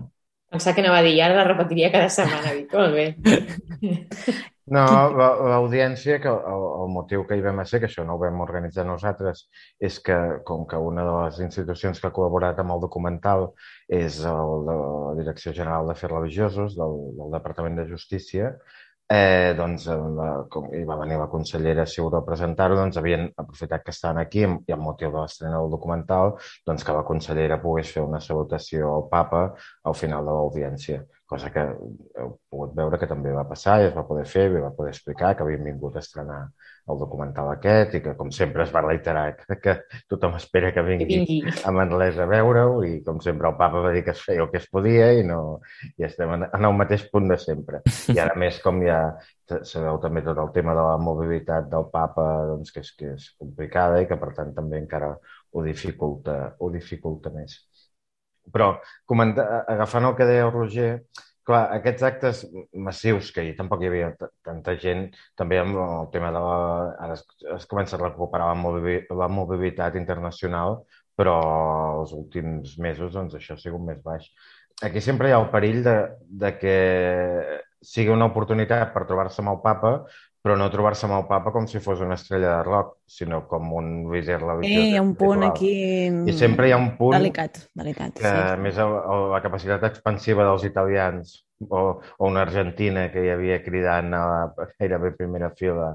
Pensava 0.50 0.74
que 0.74 0.82
anava 0.82 0.98
a 0.98 1.04
dir, 1.06 1.16
ara 1.22 1.36
la 1.38 1.44
repetiria 1.46 1.92
cada 1.94 2.08
setmana. 2.10 2.54
Dic, 2.56 2.72
molt 2.74 2.94
bé. 2.96 3.06
No, 4.70 4.82
la- 5.18 5.34
l'audiència, 5.50 6.20
que 6.22 6.30
el, 6.30 6.64
el 6.84 6.90
motiu 6.94 7.24
que 7.26 7.34
hi 7.38 7.42
vam 7.42 7.58
a 7.58 7.64
ser, 7.66 7.80
que 7.82 7.88
això 7.88 8.04
no 8.06 8.14
ho 8.14 8.20
vam 8.22 8.38
organitzar 8.44 8.84
nosaltres, 8.86 9.44
és 9.82 9.96
que 10.06 10.18
com 10.46 10.62
que 10.70 10.78
una 10.78 11.02
de 11.06 11.14
les 11.16 11.40
institucions 11.46 11.98
que 11.98 12.06
ha 12.06 12.12
col·laborat 12.14 12.60
amb 12.62 12.76
el 12.76 12.82
documental 12.84 13.48
és 13.90 14.20
el 14.30 14.52
de 14.68 14.76
la 14.78 15.16
Direcció 15.18 15.54
General 15.56 15.90
d'Afers 15.90 16.14
Religiosos 16.14 16.76
del, 16.78 16.94
del 17.18 17.34
Departament 17.34 17.80
de 17.80 17.88
Justícia, 17.90 18.52
eh, 19.10 19.54
doncs 19.58 19.86
eh, 19.90 19.96
la, 20.16 20.28
com 20.52 20.68
hi 20.74 20.82
va 20.86 20.96
venir 21.00 21.18
la 21.18 21.28
consellera 21.32 21.86
Ciuró 21.92 22.20
a 22.20 22.26
presentar-ho, 22.26 22.76
doncs 22.78 22.98
havien 23.00 23.26
aprofitat 23.42 23.82
que 23.84 23.94
estaven 23.94 24.20
aquí 24.22 24.44
i 24.44 24.74
amb 24.76 24.84
motiu 24.86 25.10
de 25.10 25.18
l'estrena 25.18 25.58
del 25.58 25.72
documental, 25.74 26.36
doncs 26.66 26.86
que 26.86 26.94
la 26.94 27.06
consellera 27.08 27.58
pogués 27.62 27.90
fer 27.96 28.04
una 28.06 28.22
salutació 28.22 28.94
al 28.94 29.08
papa 29.10 29.42
al 29.90 29.98
final 29.98 30.30
de 30.30 30.36
l'audiència, 30.36 31.02
cosa 31.26 31.50
que 31.54 31.66
heu 32.22 32.36
pogut 32.50 32.76
veure 32.78 33.00
que 33.02 33.10
també 33.10 33.34
va 33.34 33.48
passar 33.50 33.80
i 33.80 33.88
es 33.90 33.96
va 33.96 34.06
poder 34.06 34.26
fer, 34.30 34.46
i 34.50 34.62
va 34.62 34.74
poder 34.76 34.94
explicar 34.94 35.34
que 35.34 35.46
havien 35.46 35.66
vingut 35.66 35.98
a 35.98 36.04
estrenar 36.06 36.44
el 36.88 36.98
documental 36.98 37.50
aquest 37.52 37.94
i 37.94 38.00
que, 38.04 38.14
com 38.18 38.30
sempre, 38.34 38.64
es 38.64 38.72
va 38.74 38.82
reiterar 38.86 39.24
que, 39.36 39.56
que 39.62 39.74
tothom 40.08 40.36
espera 40.38 40.72
que 40.72 40.80
Que 40.80 40.86
vingui 40.88 41.18
vingui. 41.26 41.40
a 41.64 41.70
Manresa 41.74 42.24
a 42.24 42.30
veure-ho 42.30 42.82
i, 42.84 43.02
com 43.06 43.20
sempre, 43.20 43.48
el 43.50 43.56
papa 43.58 43.82
va 43.84 43.92
dir 43.92 44.04
que 44.04 44.14
es 44.14 44.22
feia 44.24 44.42
el 44.42 44.50
que 44.50 44.58
es 44.58 44.68
podia 44.70 45.12
i, 45.12 45.22
no, 45.26 45.60
i 45.96 46.06
estem 46.08 46.32
en, 46.36 46.46
en 46.48 46.64
el 46.70 46.76
mateix 46.78 47.04
punt 47.12 47.28
de 47.30 47.38
sempre. 47.38 47.82
I 48.08 48.18
ara 48.22 48.34
més, 48.38 48.60
com 48.64 48.80
ja 48.84 49.00
sabeu 49.66 49.98
també 50.02 50.22
tot 50.22 50.38
el 50.38 50.52
tema 50.54 50.74
de 50.78 50.82
la 50.86 50.98
mobilitat 51.02 51.68
del 51.70 51.88
papa, 51.92 52.26
doncs, 52.50 52.72
que, 52.74 52.84
és, 52.84 52.92
que 52.96 53.14
és 53.16 53.30
complicada 53.38 54.00
i 54.02 54.06
que, 54.10 54.18
per 54.20 54.32
tant, 54.36 54.54
també 54.56 54.78
encara 54.78 55.14
ho 55.16 55.64
dificulta, 55.66 56.54
ho 56.58 56.70
dificulta 56.70 57.32
més. 57.34 57.56
Però, 58.50 58.72
comenta, 59.06 59.64
agafant 59.68 60.06
el 60.08 60.14
que 60.18 60.26
deia 60.26 60.46
el 60.46 60.54
Roger, 60.54 60.92
clar, 61.50 61.64
aquests 61.76 62.06
actes 62.06 62.40
massius, 62.86 63.32
que 63.34 63.44
tampoc 63.58 63.82
hi 63.82 63.90
havia 63.90 64.08
tanta 64.46 64.76
gent, 64.80 65.08
també 65.38 65.58
amb 65.60 65.76
el 65.82 66.08
tema 66.14 66.30
de 66.34 66.40
la... 66.46 66.56
Ara 67.06 67.18
es, 67.18 67.26
es 67.58 67.68
comença 67.70 67.98
a 67.98 68.02
recuperar 68.04 68.48
la, 68.52 68.56
movi- 68.58 69.02
la 69.18 69.28
mobilitat 69.28 69.98
internacional, 70.00 70.80
però 71.20 71.36
els 72.00 72.14
últims 72.16 72.78
mesos 72.80 73.12
doncs, 73.12 73.36
això 73.36 73.58
ha 73.58 73.60
sigut 73.60 73.82
més 73.84 74.00
baix. 74.06 74.30
Aquí 74.86 75.02
sempre 75.04 75.28
hi 75.28 75.34
ha 75.36 75.42
el 75.42 75.50
perill 75.52 75.82
de, 75.84 75.96
de 76.40 76.54
que 76.56 76.76
sigui 77.84 78.12
una 78.14 78.30
oportunitat 78.30 78.94
per 78.94 79.04
trobar-se 79.08 79.42
amb 79.42 79.52
el 79.52 79.60
papa, 79.64 79.90
però 80.42 80.56
no 80.56 80.70
trobar-se 80.72 81.04
amb 81.06 81.18
el 81.18 81.26
papa 81.28 81.52
com 81.52 81.66
si 81.68 81.80
fos 81.84 82.00
una 82.00 82.16
estrella 82.16 82.56
de 82.56 82.62
rock, 82.64 82.94
sinó 83.06 83.42
com 83.48 83.72
un 83.76 83.90
líder 84.12 84.38
religiós. 84.40 84.84
Eh, 84.86 84.88
hi 84.94 84.96
ha 84.96 85.02
un 85.04 85.14
punt 85.18 85.44
aquí 85.44 85.72
I 86.30 86.32
sempre 86.32 86.68
hi 86.68 86.72
ha 86.72 86.78
un 86.80 86.94
punt 86.96 87.16
delicat, 87.18 87.58
delicat. 87.76 88.14
que, 88.20 88.26
a 88.26 88.56
més, 88.56 88.78
el, 88.80 88.94
el, 89.00 89.26
la 89.34 89.42
capacitat 89.44 89.84
expansiva 89.90 90.46
dels 90.48 90.64
italians 90.68 91.34
o, 91.68 91.82
o 92.00 92.28
una 92.30 92.46
argentina 92.46 93.10
que 93.12 93.24
hi 93.26 93.34
havia 93.34 93.60
cridant 93.64 94.14
a 94.16 94.22
gairebé 94.78 95.12
primera 95.18 95.50
fila 95.58 95.90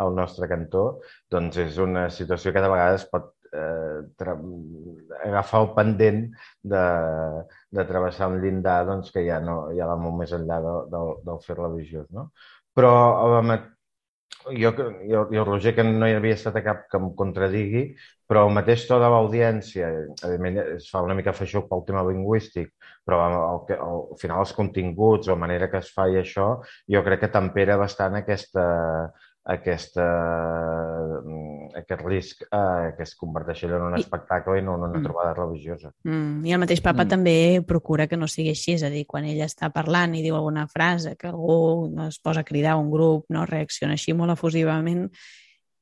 al 0.00 0.14
nostre 0.16 0.48
cantó, 0.48 0.86
doncs 1.28 1.58
és 1.60 1.76
una 1.82 2.08
situació 2.08 2.54
que 2.54 2.62
de 2.64 2.70
vegades 2.72 3.04
pot 3.10 3.34
eh, 3.52 4.00
agafar 5.24 5.60
el 5.64 5.68
pendent 5.76 6.22
de, 6.62 6.84
de 7.70 7.84
travessar 7.84 8.28
un 8.30 8.40
llindar 8.42 8.84
doncs, 8.86 9.10
que 9.12 9.24
ja, 9.26 9.40
no, 9.44 9.66
ja 9.76 9.88
va 9.90 9.96
molt 10.00 10.16
més 10.22 10.32
enllà 10.36 10.60
del, 10.64 10.80
del, 10.92 11.12
del 11.26 11.42
fer 11.44 11.58
religiós. 11.58 12.06
No? 12.14 12.30
Però 12.76 12.92
la, 13.34 13.42
ma- 13.44 13.60
jo, 14.56 14.70
jo, 15.08 15.28
jo, 15.32 15.44
Roger, 15.44 15.74
que 15.76 15.84
no 15.84 16.08
hi 16.08 16.14
havia 16.16 16.36
estat 16.38 16.56
a 16.56 16.62
cap 16.64 16.84
que 16.90 16.98
em 17.00 17.10
contradigui, 17.18 17.82
però 18.30 18.44
el 18.48 18.54
mateix 18.56 18.84
to 18.88 18.98
de 19.02 19.08
l'audiència, 19.12 19.88
evidentment 20.22 20.60
es 20.78 20.88
fa 20.92 21.02
una 21.06 21.16
mica 21.18 21.34
feixuc 21.36 21.66
pel 21.70 21.82
tema 21.88 22.04
lingüístic, 22.06 22.70
però 23.06 23.18
el, 23.28 23.60
que- 23.68 23.78
al 23.86 24.04
final 24.22 24.44
els 24.44 24.54
continguts, 24.56 25.28
la 25.28 25.36
manera 25.44 25.68
que 25.72 25.80
es 25.82 25.90
fa 25.94 26.08
i 26.12 26.16
això, 26.22 26.48
jo 26.94 27.02
crec 27.06 27.24
que 27.26 27.32
tempera 27.38 27.76
bastant 27.80 28.16
aquesta, 28.22 28.66
aquesta, 29.56 30.06
mm, 31.24 31.49
aquest 31.76 32.00
risc 32.02 32.42
eh, 32.42 32.92
que 32.96 33.02
es 33.02 33.14
converteixi 33.16 33.66
en 33.66 33.82
un 33.82 33.96
I- 33.96 34.00
espectacle 34.00 34.58
i 34.58 34.62
no 34.62 34.74
en 34.76 34.82
una 34.88 34.98
Mm. 34.98 35.02
trobada 35.04 35.34
religiosa. 35.34 35.92
Mm, 36.04 36.44
I 36.46 36.52
el 36.52 36.58
mateix 36.60 36.80
papa 36.80 37.04
Mm. 37.04 37.08
també 37.08 37.62
procura 37.66 38.06
que 38.06 38.16
no 38.16 38.26
sigui 38.28 38.50
així, 38.50 38.72
és 38.74 38.82
a 38.82 38.90
dir, 38.90 39.06
quan 39.06 39.24
ell 39.24 39.40
està 39.40 39.70
parlant 39.72 40.14
i 40.14 40.22
diu 40.22 40.34
alguna 40.36 40.66
frase 40.68 41.16
que 41.16 41.28
algú 41.28 41.88
no 41.94 42.08
es 42.08 42.18
posa 42.18 42.40
a 42.40 42.44
cridar 42.44 42.76
un 42.76 42.90
grup, 42.90 43.26
no 43.28 43.46
reacciona 43.46 43.92
així 43.94 44.12
molt 44.12 44.32
efusivament, 44.32 45.10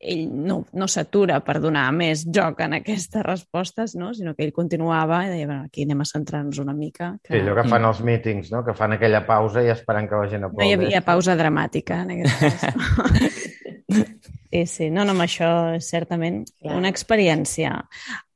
ell 0.01 0.29
no, 0.31 0.65
no 0.75 0.87
s'atura 0.87 1.41
per 1.43 1.57
donar 1.61 1.91
més 1.93 2.25
joc 2.31 2.61
en 2.61 2.75
aquestes 2.75 3.21
respostes, 3.25 3.97
no? 3.97 4.15
sinó 4.15 4.33
que 4.37 4.45
ell 4.45 4.53
continuava 4.53 5.25
i 5.27 5.29
deia, 5.33 5.47
bueno, 5.47 5.65
aquí 5.65 5.83
anem 5.83 6.01
a 6.03 6.05
centrar-nos 6.05 6.61
una 6.61 6.73
mica. 6.73 7.19
Que 7.21 7.35
Sí, 7.35 7.41
allò 7.41 7.57
que 7.61 7.69
fan 7.69 7.85
els 7.85 8.01
mítings, 8.01 8.53
no? 8.53 8.65
que 8.65 8.75
fan 8.75 8.93
aquella 8.93 9.27
pausa 9.27 9.61
i 9.65 9.71
esperant 9.71 10.09
que 10.09 10.15
la 10.15 10.29
gent 10.31 10.43
no 10.43 10.53
hi 10.65 10.73
havia 10.73 11.01
pausa 11.03 11.35
dramàtica 11.35 12.03
en 12.03 12.11
aquest 12.13 12.41
cas. 12.41 12.75
sí, 13.89 14.67
sí, 14.67 14.91
no, 14.91 15.05
no, 15.05 15.15
amb 15.15 15.25
això 15.25 15.49
és 15.77 15.89
certament 15.89 16.43
Clar. 16.47 16.77
una 16.77 16.91
experiència. 16.93 17.75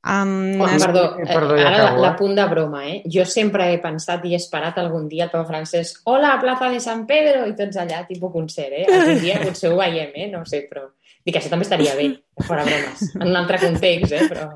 Um, 0.03 0.59
Oh, 0.59 0.67
perdó, 0.67 1.03
Eh, 1.21 1.27
perdó, 1.29 1.55
eh, 1.55 1.61
ja 1.61 1.67
ara 1.69 1.77
la, 1.77 1.83
acabo, 1.85 2.01
la 2.01 2.09
eh? 2.09 2.15
punt 2.19 2.35
de 2.35 2.45
broma, 2.51 2.81
eh? 2.89 2.97
Jo 3.07 3.23
sempre 3.29 3.69
he 3.71 3.77
pensat 3.79 4.25
i 4.25 4.33
he 4.33 4.39
esperat 4.41 4.81
algun 4.81 5.07
dia 5.07 5.29
el 5.29 5.31
Papa 5.31 5.47
Francesc 5.47 6.01
Hola, 6.11 6.33
plaça 6.41 6.67
de 6.73 6.81
Sant 6.83 7.05
Pedro! 7.07 7.45
I 7.47 7.55
tots 7.55 7.79
allà, 7.79 8.01
tipus 8.09 8.33
concert, 8.33 8.73
eh? 8.81 8.83
Algun 8.91 9.21
dia 9.23 9.39
potser 9.45 9.71
ho 9.71 9.77
veiem, 9.79 10.11
eh? 10.15 10.27
No 10.33 10.41
ho 10.41 10.49
sé, 10.49 10.65
però... 10.69 10.89
Dic, 11.23 11.37
això 11.39 11.53
també 11.53 11.63
estaria 11.63 11.95
bé, 11.95 12.09
fora 12.43 12.65
bromes. 12.67 13.05
En 13.15 13.29
un 13.29 13.37
altre 13.39 13.61
context, 13.63 14.11
eh? 14.11 14.27
Però... 14.27 14.49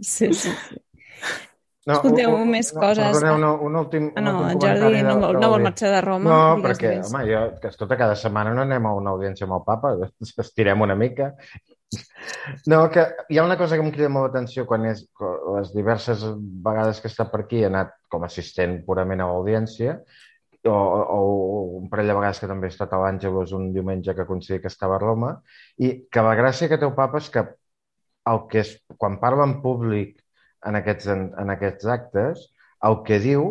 Sí, 0.00 0.32
sí, 0.32 0.50
sí. 0.56 0.80
No, 1.86 1.94
Escolteu, 1.94 2.28
un- 2.34 2.42
un- 2.42 2.50
més 2.50 2.74
no, 2.74 2.80
coses. 2.80 3.06
Perdoneu, 3.06 3.38
no, 3.40 3.54
un 3.64 3.76
últim, 3.76 4.10
Ah, 4.14 4.20
un 4.20 4.24
no, 4.24 4.32
últim 4.40 4.50
en 4.50 4.60
Jordi 4.60 4.80
comentari 4.80 5.02
no, 5.02 5.14
de- 5.14 5.20
vol, 5.26 5.34
de 5.34 5.40
no 5.40 5.48
vol 5.50 5.62
marxar 5.64 5.90
de 5.94 6.00
Roma. 6.04 6.30
No, 6.30 6.56
digues 6.56 6.70
perquè, 6.78 6.88
més. 6.98 7.08
home, 7.14 7.22
jo, 7.32 7.40
que 7.60 7.68
escolta, 7.68 7.96
cada 7.96 8.16
setmana 8.16 8.52
no 8.54 8.62
anem 8.62 8.86
a 8.86 8.94
una 8.94 9.10
audiència 9.14 9.44
amb 9.48 9.54
el 9.54 9.62
papa, 9.64 9.94
estirem 10.44 10.80
una 10.82 10.94
mica. 10.94 11.34
No, 12.70 12.88
que 12.90 13.02
hi 13.30 13.38
ha 13.38 13.44
una 13.44 13.56
cosa 13.58 13.76
que 13.76 13.82
em 13.82 13.90
crida 13.90 14.08
molt 14.12 14.28
l'atenció 14.28 14.66
quan 14.68 14.84
és 14.86 15.00
les 15.56 15.72
diverses 15.74 16.22
vegades 16.62 17.00
que 17.00 17.08
he 17.08 17.10
estat 17.10 17.32
per 17.32 17.40
aquí 17.46 17.62
he 17.64 17.66
anat 17.66 17.94
com 18.12 18.22
a 18.22 18.28
assistent 18.30 18.84
purament 18.86 19.20
a 19.24 19.26
l'audiència 19.26 19.96
o, 20.68 20.70
o 20.76 21.18
un 21.80 21.88
parell 21.90 22.06
de 22.12 22.14
vegades 22.14 22.38
que 22.38 22.46
també 22.46 22.68
he 22.68 22.74
estat 22.74 22.92
a 22.92 23.00
l'Àngelus 23.00 23.54
un 23.56 23.72
diumenge 23.74 24.14
que 24.14 24.26
coincidia 24.28 24.60
que 24.60 24.68
estava 24.70 25.00
a 25.00 25.02
Roma 25.02 25.32
i 25.78 26.04
que 26.12 26.22
la 26.22 26.36
gràcia 26.38 26.68
que 26.68 26.78
té 26.78 26.86
el 26.86 26.94
papa 26.94 27.18
és 27.18 27.30
que 27.32 27.42
el 28.30 28.42
que 28.52 28.60
és, 28.62 28.76
quan 29.00 29.18
parla 29.18 29.48
en 29.48 29.58
públic 29.64 30.19
en 30.66 30.78
aquests, 30.80 31.08
en, 31.12 31.26
en 31.40 31.52
aquests 31.56 31.88
actes, 31.94 32.46
el 32.88 33.02
que 33.06 33.18
diu 33.22 33.46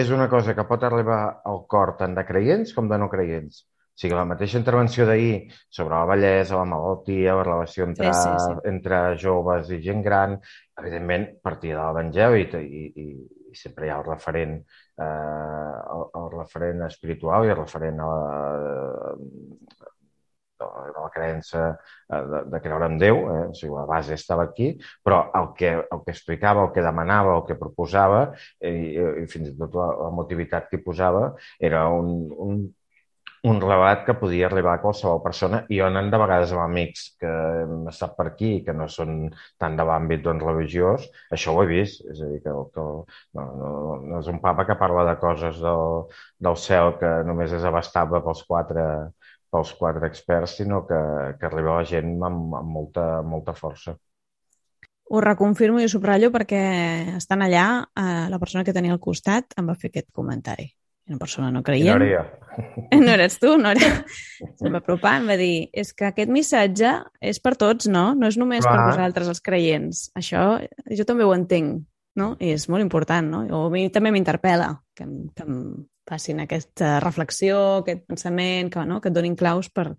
és 0.00 0.10
una 0.14 0.28
cosa 0.32 0.54
que 0.54 0.64
pot 0.68 0.84
arribar 0.86 1.20
al 1.50 1.64
cor 1.68 1.96
tant 1.98 2.14
de 2.16 2.24
creients 2.28 2.72
com 2.76 2.88
de 2.88 2.98
no 3.00 3.08
creients. 3.12 3.64
O 3.64 4.00
sigui, 4.00 4.14
la 4.16 4.24
mateixa 4.24 4.56
intervenció 4.56 5.04
d'ahir 5.04 5.50
sobre 5.68 5.92
la 5.92 6.06
bellesa, 6.08 6.56
la 6.56 6.68
malaltia, 6.68 7.34
la 7.36 7.44
relació 7.44 7.84
entre, 7.84 8.12
Sí, 8.14 8.22
sí, 8.22 8.44
sí. 8.46 8.68
entre 8.70 9.00
joves 9.20 9.72
i 9.76 9.80
gent 9.84 10.00
gran, 10.06 10.38
evidentment 10.80 11.26
partia 11.44 11.76
de 11.76 11.82
l'Evangeli 11.82 12.46
i, 12.46 12.84
i, 13.04 13.08
i 13.50 13.60
sempre 13.60 13.86
hi 13.86 13.92
ha 13.92 13.98
el 14.00 14.06
referent, 14.06 14.56
eh, 14.96 15.04
el, 15.04 16.06
el 16.22 16.30
referent 16.38 16.86
espiritual 16.86 17.44
i 17.44 17.52
el 17.52 17.60
referent 17.60 18.00
a 18.00 18.08
la, 18.14 19.14
de 20.60 20.96
la, 20.96 21.10
creença 21.14 21.62
eh, 21.72 22.22
de, 22.32 22.42
de 22.52 22.62
creure 22.64 22.90
en 22.90 22.98
Déu, 23.00 23.22
eh? 23.34 23.44
o 23.50 23.54
sigui, 23.56 23.72
la 23.76 23.86
base 23.88 24.16
estava 24.18 24.48
aquí, 24.48 24.72
però 25.04 25.22
el 25.40 25.52
que, 25.58 25.72
el 25.80 26.02
que 26.04 26.14
explicava, 26.14 26.66
el 26.66 26.74
que 26.74 26.84
demanava, 26.84 27.38
el 27.38 27.46
que 27.48 27.58
proposava 27.60 28.26
eh, 28.60 28.74
i, 28.74 28.90
i 29.24 29.30
fins 29.30 29.52
i 29.52 29.56
tot 29.58 29.78
la, 29.78 29.88
la 30.06 30.10
motivitat 30.14 30.68
que 30.70 30.82
posava 30.84 31.30
era 31.70 31.86
un, 31.94 32.12
un, 32.36 32.60
un 33.42 33.60
relat 33.60 34.02
que 34.04 34.14
podia 34.20 34.48
arribar 34.48 34.74
a 34.76 34.80
qualsevol 34.82 35.22
persona 35.24 35.62
i 35.72 35.78
jo 35.78 35.86
anant 35.86 36.10
de 36.12 36.18
vegades 36.20 36.50
amb 36.52 36.62
amics 36.66 37.06
que 37.20 37.30
hem 37.62 37.86
estat 37.92 38.12
per 38.18 38.26
aquí 38.30 38.50
que 38.66 38.74
no 38.76 38.88
són 38.92 39.30
tant 39.60 39.78
de 39.78 39.86
l'àmbit 39.88 40.24
doncs, 40.26 40.44
religiós, 40.44 41.06
això 41.32 41.54
ho 41.54 41.62
he 41.64 41.70
vist, 41.70 42.04
és 42.12 42.20
a 42.20 42.28
dir, 42.28 42.42
que, 42.44 42.52
que 42.74 42.84
no, 42.84 43.46
no, 43.62 43.70
no 44.10 44.20
és 44.20 44.28
un 44.32 44.42
papa 44.44 44.66
que 44.68 44.76
parla 44.82 45.06
de 45.08 45.16
coses 45.22 45.60
del, 45.64 46.04
del 46.48 46.60
cel 46.60 46.92
que 47.00 47.14
només 47.28 47.56
és 47.56 47.64
abastable 47.64 48.20
pels 48.26 48.44
quatre, 48.50 48.84
pels 49.50 49.72
quatre 49.78 50.06
experts, 50.06 50.56
sinó 50.60 50.84
que, 50.86 51.00
que 51.38 51.48
arriba 51.48 51.80
la 51.80 51.86
gent 51.88 52.14
amb, 52.16 52.54
amb 52.60 52.70
molta, 52.70 53.06
molta 53.26 53.54
força. 53.56 53.96
Ho 55.10 55.20
reconfirmo 55.24 55.80
i 55.80 55.88
ho 55.88 55.90
subratllo 55.90 56.30
perquè 56.30 56.60
estan 57.16 57.42
allà, 57.42 57.66
eh, 57.98 58.28
la 58.30 58.38
persona 58.38 58.62
que 58.64 58.74
tenia 58.76 58.94
al 58.94 59.02
costat 59.02 59.56
em 59.58 59.66
va 59.66 59.74
fer 59.78 59.90
aquest 59.90 60.12
comentari. 60.14 60.68
Una 61.10 61.18
persona 61.18 61.48
no 61.50 61.58
no 61.58 61.62
creient. 61.66 62.02
era 62.02 62.22
jo. 62.22 62.26
No 63.00 63.12
eres 63.12 63.38
tu, 63.42 63.56
no 63.58 63.72
era... 63.74 63.88
Se'm 64.58 64.74
va 64.74 64.78
apropar, 64.78 65.16
em 65.18 65.30
va 65.32 65.36
dir, 65.38 65.68
és 65.74 65.90
que 65.96 66.06
aquest 66.06 66.30
missatge 66.30 66.92
és 67.18 67.40
per 67.42 67.56
tots, 67.58 67.88
no? 67.90 68.12
No 68.14 68.30
és 68.30 68.38
només 68.38 68.62
per 68.62 68.76
Clar. 68.76 68.90
vosaltres, 68.92 69.30
els 69.32 69.42
creients. 69.42 70.04
Això 70.18 70.44
jo 70.86 71.06
també 71.08 71.26
ho 71.26 71.34
entenc, 71.34 71.82
no? 72.20 72.34
I 72.38 72.54
és 72.54 72.68
molt 72.70 72.86
important, 72.86 73.26
no? 73.26 73.42
O 73.50 73.64
a 73.66 73.72
mi 73.74 73.88
també 73.90 74.12
m'interpel·la 74.14 74.70
que, 74.94 75.08
que 75.34 75.48
facin 76.10 76.42
aquesta 76.42 76.98
reflexió, 77.04 77.60
aquest 77.80 78.04
pensament, 78.10 78.72
que, 78.74 78.84
no? 78.88 79.00
que 79.00 79.10
et 79.12 79.16
donin 79.16 79.38
claus 79.38 79.70
per 79.70 79.94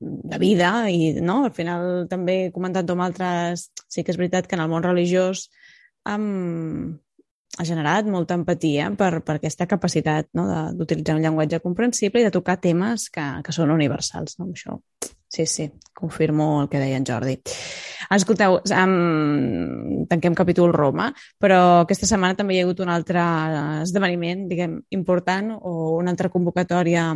de 0.00 0.38
vida 0.40 0.88
i, 0.90 1.12
no? 1.20 1.44
Al 1.44 1.52
final 1.52 2.06
també 2.10 2.50
comentant 2.54 2.88
amb 2.94 3.04
altres... 3.04 3.68
Sí 3.92 4.02
que 4.02 4.10
és 4.14 4.18
veritat 4.18 4.48
que 4.48 4.56
en 4.56 4.64
el 4.64 4.70
món 4.72 4.82
religiós 4.82 5.44
um, 6.08 6.96
ha 7.58 7.66
generat 7.68 8.08
molta 8.10 8.34
empatia 8.38 8.88
per, 8.98 9.20
per 9.26 9.36
aquesta 9.38 9.68
capacitat 9.70 10.30
no, 10.34 10.46
d'utilitzar 10.74 11.18
un 11.18 11.22
llenguatge 11.22 11.60
comprensible 11.62 12.22
i 12.22 12.26
de 12.26 12.32
tocar 12.34 12.56
temes 12.62 13.06
que, 13.14 13.26
que 13.44 13.54
són 13.54 13.70
universals. 13.74 14.38
No? 14.40 14.48
Això, 14.50 14.78
sí, 15.34 15.46
sí, 15.46 15.72
confirmo 15.92 16.62
el 16.62 16.68
que 16.70 16.78
deia 16.78 16.96
en 16.96 17.06
Jordi. 17.06 17.34
Escolteu, 18.14 18.60
um, 18.62 20.04
tanquem 20.06 20.34
capítol 20.38 20.72
Roma, 20.72 21.08
però 21.40 21.80
aquesta 21.82 22.06
setmana 22.06 22.36
també 22.38 22.54
hi 22.54 22.60
ha 22.62 22.66
hagut 22.68 22.82
un 22.84 22.92
altre 22.94 23.22
esdeveniment, 23.82 24.44
diguem, 24.50 24.76
important 24.94 25.56
o 25.56 25.96
una 25.96 26.14
altra 26.14 26.30
convocatòria 26.30 27.08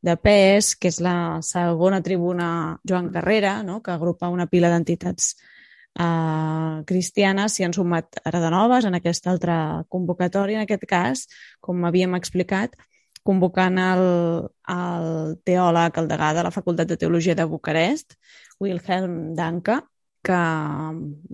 de 0.00 0.16
PES, 0.16 0.72
que 0.80 0.88
és 0.88 1.02
la 1.04 1.42
segona 1.44 2.00
tribuna 2.00 2.48
Joan 2.88 3.10
Carrera, 3.12 3.58
no? 3.66 3.82
que 3.82 3.92
agrupa 3.92 4.32
una 4.32 4.48
pila 4.48 4.72
d'entitats 4.72 5.34
eh, 5.98 6.82
cristianes 6.88 7.56
s'hi 7.56 7.66
han 7.66 7.76
sumat 7.76 8.20
ara 8.24 8.40
de 8.40 8.50
noves 8.54 8.88
en 8.88 8.96
aquesta 8.96 9.32
altra 9.34 9.58
convocatòria, 9.92 10.62
en 10.62 10.64
aquest 10.64 10.88
cas, 10.88 11.26
com 11.60 11.84
havíem 11.84 12.16
explicat, 12.16 12.76
convocant 13.26 13.80
el, 13.82 14.06
el 14.72 15.36
teòleg, 15.46 15.98
el 16.00 16.08
degà 16.10 16.32
de 16.36 16.46
la 16.46 16.54
Facultat 16.54 16.88
de 16.90 16.98
Teologia 17.00 17.36
de 17.38 17.46
Bucarest, 17.50 18.16
Wilhelm 18.62 19.34
Danke, 19.36 19.80
que 20.26 20.38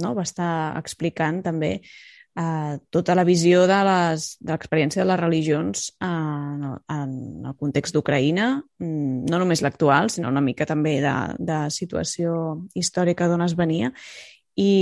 no, 0.02 0.14
va 0.16 0.24
estar 0.26 0.52
explicant 0.81 1.40
també 1.44 1.78
eh, 1.78 2.74
tota 2.90 3.16
la 3.16 3.24
visió 3.24 3.64
de 3.68 3.78
l'experiència 3.87 5.02
de, 5.02 5.07
de 5.07 5.11
les 5.12 5.20
religions 5.20 5.87
en, 6.05 6.66
en 6.92 7.14
el 7.48 7.57
context 7.61 7.96
d'Ucraïna, 7.96 8.50
mm, 8.83 9.24
no 9.31 9.40
només 9.40 9.64
l'actual, 9.64 10.11
sinó 10.11 10.33
una 10.33 10.44
mica 10.44 10.68
també 10.68 10.98
de, 11.05 11.16
de 11.38 11.64
situació 11.70 12.37
històrica 12.74 13.28
d'on 13.28 13.44
es 13.48 13.57
venia, 13.59 13.92
i, 14.57 14.72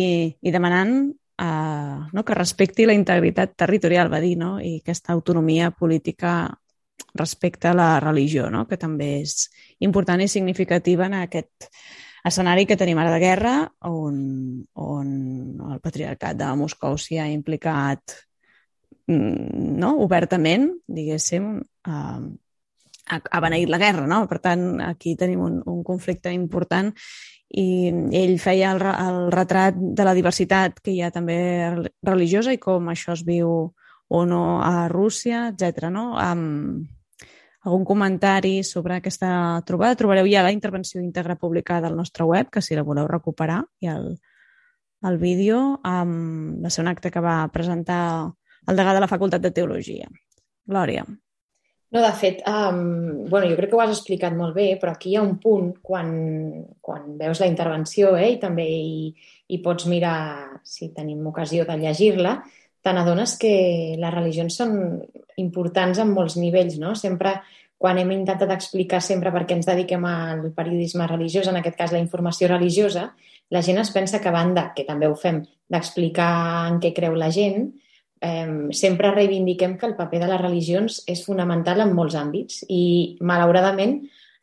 i 0.43 0.51
demanant 0.51 0.97
uh, 1.07 2.09
no, 2.13 2.25
que 2.25 2.35
respecti 2.35 2.87
la 2.87 2.97
integritat 2.97 3.55
territorial, 3.59 4.11
va 4.13 4.23
dir, 4.23 4.37
no? 4.39 4.57
i 4.59 4.81
aquesta 4.81 5.15
autonomia 5.15 5.71
política 5.71 6.51
respecte 7.15 7.69
a 7.69 7.75
la 7.75 7.91
religió, 8.01 8.49
no? 8.51 8.67
que 8.69 8.79
també 8.81 9.21
és 9.23 9.49
important 9.87 10.21
i 10.21 10.29
significativa 10.29 11.07
en 11.07 11.19
aquest 11.23 11.71
escenari 12.25 12.67
que 12.69 12.77
tenim 12.77 12.99
ara 13.01 13.15
de 13.15 13.21
guerra, 13.23 13.55
on, 13.89 14.19
on 14.75 15.09
el 15.73 15.81
patriarcat 15.81 16.37
de 16.37 16.51
Moscou 16.61 16.99
s'hi 17.01 17.19
ha 17.19 17.29
implicat 17.33 18.17
mm, 19.09 19.75
no? 19.81 19.97
obertament, 20.05 20.69
diguéssim, 20.87 21.55
ha, 21.89 23.19
ha 23.19 23.41
beneït 23.43 23.71
la 23.73 23.81
guerra. 23.81 24.07
No? 24.11 24.23
Per 24.31 24.41
tant, 24.43 24.65
aquí 24.85 25.17
tenim 25.19 25.43
un, 25.45 25.61
un 25.67 25.83
conflicte 25.87 26.33
important 26.35 26.93
i 27.51 27.91
ell 28.15 28.37
feia 28.39 28.71
el, 28.77 28.85
el 28.87 29.21
retrat 29.35 29.79
de 29.79 30.07
la 30.07 30.15
diversitat 30.15 30.79
que 30.85 30.93
hi 30.95 31.01
ha 31.03 31.11
també 31.11 31.39
religiosa 32.07 32.55
i 32.55 32.61
com 32.63 32.93
això 32.93 33.17
es 33.17 33.25
viu 33.27 33.73
o 34.11 34.25
no 34.27 34.61
a 34.63 34.89
Rússia, 34.91 35.49
etc. 35.53 35.87
No? 35.95 36.19
Amb 36.19 36.89
algun 37.63 37.85
comentari 37.85 38.65
sobre 38.65 38.97
aquesta 38.99 39.63
trobada. 39.69 39.97
Trobareu 39.99 40.27
ja 40.27 40.43
la 40.43 40.53
intervenció 40.53 41.01
íntegra 41.01 41.37
publicada 41.39 41.89
al 41.89 41.97
nostre 41.97 42.25
web, 42.25 42.51
que 42.51 42.63
si 42.65 42.75
la 42.75 42.85
voleu 42.87 43.07
recuperar, 43.09 43.63
i 43.81 43.91
el, 43.93 44.15
el 45.07 45.19
vídeo 45.21 45.81
um, 45.85 46.61
va 46.63 46.73
ser 46.73 46.85
un 46.85 46.91
acte 46.91 47.13
que 47.13 47.23
va 47.23 47.43
presentar 47.53 48.03
el 48.67 48.77
degà 48.77 48.95
de 48.97 49.03
la 49.05 49.11
Facultat 49.11 49.45
de 49.45 49.53
Teologia. 49.55 50.09
Glòria. 50.67 51.05
No, 51.91 52.01
de 52.05 52.11
fet, 52.15 52.43
um, 52.47 53.27
bueno, 53.27 53.49
jo 53.51 53.57
crec 53.59 53.73
que 53.73 53.77
ho 53.77 53.83
has 53.83 53.97
explicat 53.97 54.35
molt 54.39 54.55
bé, 54.55 54.77
però 54.79 54.93
aquí 54.95 55.11
hi 55.11 55.17
ha 55.19 55.25
un 55.27 55.41
punt 55.43 55.73
quan, 55.83 56.11
quan 56.81 57.17
veus 57.19 57.41
la 57.43 57.49
intervenció 57.51 58.15
eh, 58.15 58.29
i 58.37 58.39
també 58.43 58.67
hi, 58.67 59.09
hi 59.51 59.59
pots 59.65 59.89
mirar, 59.91 60.61
si 60.63 60.93
tenim 60.95 61.27
ocasió 61.27 61.67
de 61.67 61.77
llegir-la, 61.81 62.37
te 62.83 62.93
n'adones 62.93 63.37
que 63.41 63.97
les 64.01 64.15
religions 64.15 64.57
són 64.57 64.77
importants 65.41 66.01
en 66.01 66.13
molts 66.15 66.37
nivells, 66.41 66.79
no? 66.81 66.95
Sempre, 66.97 67.37
quan 67.81 67.99
hem 68.01 68.13
intentat 68.13 68.53
explicar 68.53 69.01
sempre 69.05 69.33
per 69.33 69.47
què 69.47 69.57
ens 69.57 69.69
dediquem 69.69 70.05
al 70.09 70.51
periodisme 70.57 71.09
religiós, 71.09 71.49
en 71.49 71.61
aquest 71.61 71.79
cas 71.79 71.93
la 71.93 72.03
informació 72.03 72.49
religiosa, 72.51 73.11
la 73.51 73.63
gent 73.67 73.81
es 73.83 73.91
pensa 73.91 74.21
que 74.21 74.29
a 74.29 74.35
banda, 74.35 74.71
que 74.77 74.85
també 74.89 75.09
ho 75.09 75.17
fem, 75.19 75.43
d'explicar 75.71 76.33
en 76.71 76.81
què 76.83 76.93
creu 76.97 77.17
la 77.19 77.31
gent, 77.35 77.71
eh, 78.21 78.69
sempre 78.77 79.13
reivindiquem 79.15 79.77
que 79.79 79.89
el 79.89 79.97
paper 79.97 80.21
de 80.23 80.33
les 80.33 80.43
religions 80.43 81.03
és 81.09 81.25
fonamental 81.25 81.81
en 81.81 81.95
molts 81.97 82.17
àmbits 82.21 82.65
i, 82.69 83.17
malauradament, 83.21 84.01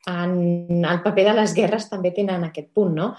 en 0.08 0.86
el 0.86 1.02
paper 1.04 1.26
de 1.28 1.36
les 1.41 1.54
guerres 1.54 1.89
també 1.91 2.13
tenen 2.15 2.45
aquest 2.47 2.69
punt, 2.73 2.93
no? 2.95 3.10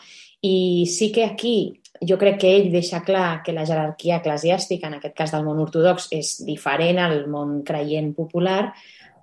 I 0.42 0.86
sí 0.88 1.10
que 1.12 1.24
aquí 1.24 1.82
jo 2.04 2.18
crec 2.20 2.38
que 2.42 2.52
ell 2.56 2.70
deixa 2.72 3.02
clar 3.06 3.42
que 3.44 3.54
la 3.56 3.66
jerarquia 3.66 4.20
eclesiàstica, 4.22 4.88
en 4.88 4.98
aquest 4.98 5.16
cas 5.16 5.34
del 5.34 5.44
món 5.46 5.60
ortodox, 5.64 6.08
és 6.14 6.38
diferent 6.46 7.00
al 7.02 7.20
món 7.30 7.60
creient 7.66 8.12
popular, 8.16 8.72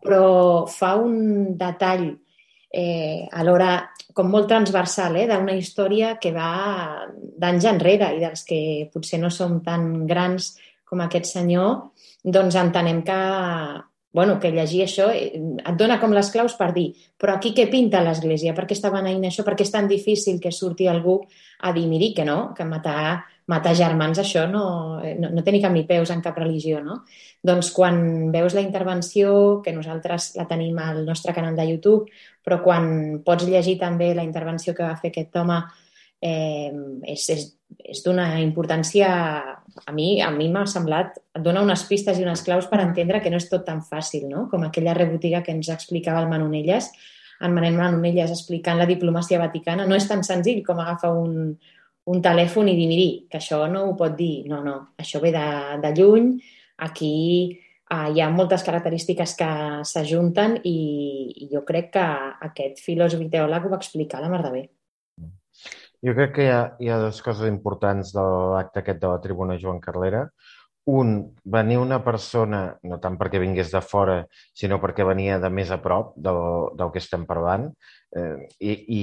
però 0.06 0.66
fa 0.70 0.96
un 1.02 1.56
detall 1.58 2.08
eh, 2.76 3.26
alhora 3.32 3.90
com 4.14 4.30
molt 4.32 4.50
transversal 4.52 5.16
eh, 5.20 5.26
d'una 5.32 5.56
història 5.58 6.16
que 6.22 6.32
va 6.36 7.06
d'anys 7.40 7.68
enrere 7.72 8.12
i 8.16 8.22
dels 8.24 8.46
que 8.48 8.62
potser 8.94 9.20
no 9.22 9.32
som 9.32 9.62
tan 9.64 10.06
grans 10.08 10.54
com 10.86 11.02
aquest 11.02 11.32
senyor, 11.32 11.92
doncs 12.24 12.58
entenem 12.60 13.02
que, 13.08 13.20
bueno, 14.16 14.40
que 14.40 14.54
llegir 14.56 14.86
això 14.86 15.10
eh, 15.12 15.36
et 15.36 15.76
dona 15.76 16.00
com 16.00 16.14
les 16.16 16.32
claus 16.32 16.56
per 16.56 16.72
dir 16.74 16.94
però 17.20 17.36
aquí 17.36 17.54
què 17.56 17.66
pinta 17.72 18.04
l'Església? 18.04 18.54
Per 18.56 18.66
què 18.68 18.76
està 18.76 18.92
beneint 18.94 19.24
això? 19.28 19.44
Per 19.48 19.56
què 19.56 19.66
és 19.66 19.72
tan 19.74 19.88
difícil 19.92 20.40
que 20.44 20.52
surti 20.56 20.88
algú 20.92 21.20
a 21.68 21.72
dir, 21.76 21.86
miri, 21.92 22.12
que 22.16 22.26
no, 22.28 22.54
que 22.56 22.68
matar, 22.68 23.24
matar 23.52 23.74
germans 23.78 24.20
això 24.20 24.46
no, 24.52 24.66
eh, 25.04 25.16
no, 25.20 25.32
no 25.36 25.44
té 25.44 25.54
ni 25.56 25.62
cap 25.64 25.74
ni 25.76 25.86
peus 25.88 26.12
en 26.16 26.24
cap 26.24 26.38
religió, 26.40 26.82
no? 26.84 27.02
Doncs 27.46 27.72
quan 27.76 28.00
veus 28.36 28.56
la 28.58 28.64
intervenció, 28.66 29.62
que 29.64 29.74
nosaltres 29.76 30.34
la 30.40 30.48
tenim 30.50 30.80
al 30.84 31.04
nostre 31.08 31.34
canal 31.36 31.56
de 31.56 31.68
YouTube, 31.72 32.12
però 32.44 32.60
quan 32.64 32.88
pots 33.26 33.48
llegir 33.48 33.78
també 33.82 34.14
la 34.16 34.28
intervenció 34.28 34.76
que 34.76 34.88
va 34.88 35.00
fer 35.00 35.14
aquest 35.14 35.40
home 35.40 35.60
eh, 36.22 36.72
és, 37.16 37.30
és, 37.36 37.48
és 37.80 38.04
d'una 38.06 38.40
importància... 38.44 39.10
A 39.76 39.92
mi 39.92 40.22
a 40.24 40.30
mi 40.32 40.48
m'ha 40.52 40.66
semblat... 40.70 41.20
Dona 41.36 41.64
unes 41.66 41.84
pistes 41.90 42.20
i 42.20 42.24
unes 42.24 42.46
claus 42.46 42.70
per 42.72 42.80
entendre 42.84 43.20
que 43.22 43.32
no 43.34 43.42
és 43.42 43.50
tot 43.52 43.66
tan 43.68 43.82
fàcil, 43.84 44.30
no? 44.32 44.48
Com 44.52 44.64
aquella 44.64 44.96
rebotiga 44.96 45.44
que 45.44 45.52
ens 45.52 45.70
explicava 45.74 46.22
el 46.24 46.32
Manonelles, 46.32 46.92
en 47.42 47.54
Manel 47.54 47.76
Manonelles 47.76 48.32
explicant 48.32 48.80
la 48.80 48.88
diplomàcia 48.88 49.40
vaticana. 49.42 49.88
No 49.88 49.98
és 49.98 50.08
tan 50.08 50.24
senzill 50.24 50.64
com 50.64 50.80
agafar 50.80 51.12
un, 51.18 51.56
un 52.06 52.22
telèfon 52.24 52.70
i 52.70 52.78
dir, 52.78 52.88
miri, 52.90 53.10
que 53.30 53.40
això 53.42 53.66
no 53.72 53.86
ho 53.90 53.94
pot 54.00 54.16
dir. 54.18 54.46
No, 54.50 54.62
no, 54.64 54.78
això 55.02 55.22
ve 55.24 55.34
de, 55.36 55.46
de 55.84 55.94
lluny, 55.98 56.32
aquí 56.86 57.14
uh, 57.92 58.08
hi 58.14 58.22
ha 58.22 58.32
moltes 58.34 58.64
característiques 58.68 59.36
que 59.40 59.52
s'ajunten 59.88 60.60
i, 60.64 60.78
i 61.46 61.50
jo 61.52 61.66
crec 61.68 61.92
que 61.98 62.08
aquest 62.50 62.82
filòsof 62.86 63.26
i 63.26 63.30
teòleg 63.34 63.66
ho 63.66 63.74
va 63.74 63.82
explicar 63.82 64.24
la 64.24 64.32
mar 64.32 64.44
de 64.46 64.54
bé. 64.54 64.64
Jo 66.06 66.14
crec 66.14 66.36
que 66.36 66.44
hi 66.46 66.52
ha, 66.54 66.60
hi 66.78 66.90
ha 66.92 67.00
dues 67.02 67.22
coses 67.26 67.48
importants 67.50 68.12
de 68.14 68.24
l'acte 68.54 68.82
aquest 68.82 69.00
de 69.02 69.10
la 69.10 69.22
tribuna 69.24 69.58
Joan 69.62 69.80
Carlera. 69.82 70.28
Un, 70.94 71.16
venir 71.50 71.80
una 71.82 71.98
persona, 72.06 72.60
no 72.86 73.00
tant 73.02 73.16
perquè 73.18 73.40
vingués 73.42 73.72
de 73.74 73.82
fora, 73.82 74.20
sinó 74.54 74.78
perquè 74.84 75.08
venia 75.08 75.40
de 75.42 75.50
més 75.50 75.72
a 75.74 75.80
prop 75.82 76.12
del, 76.28 76.38
del 76.78 76.92
que 76.94 77.02
estem 77.02 77.24
parlant, 77.26 77.66
eh, 78.22 78.36
i, 78.60 78.76
i 78.98 79.00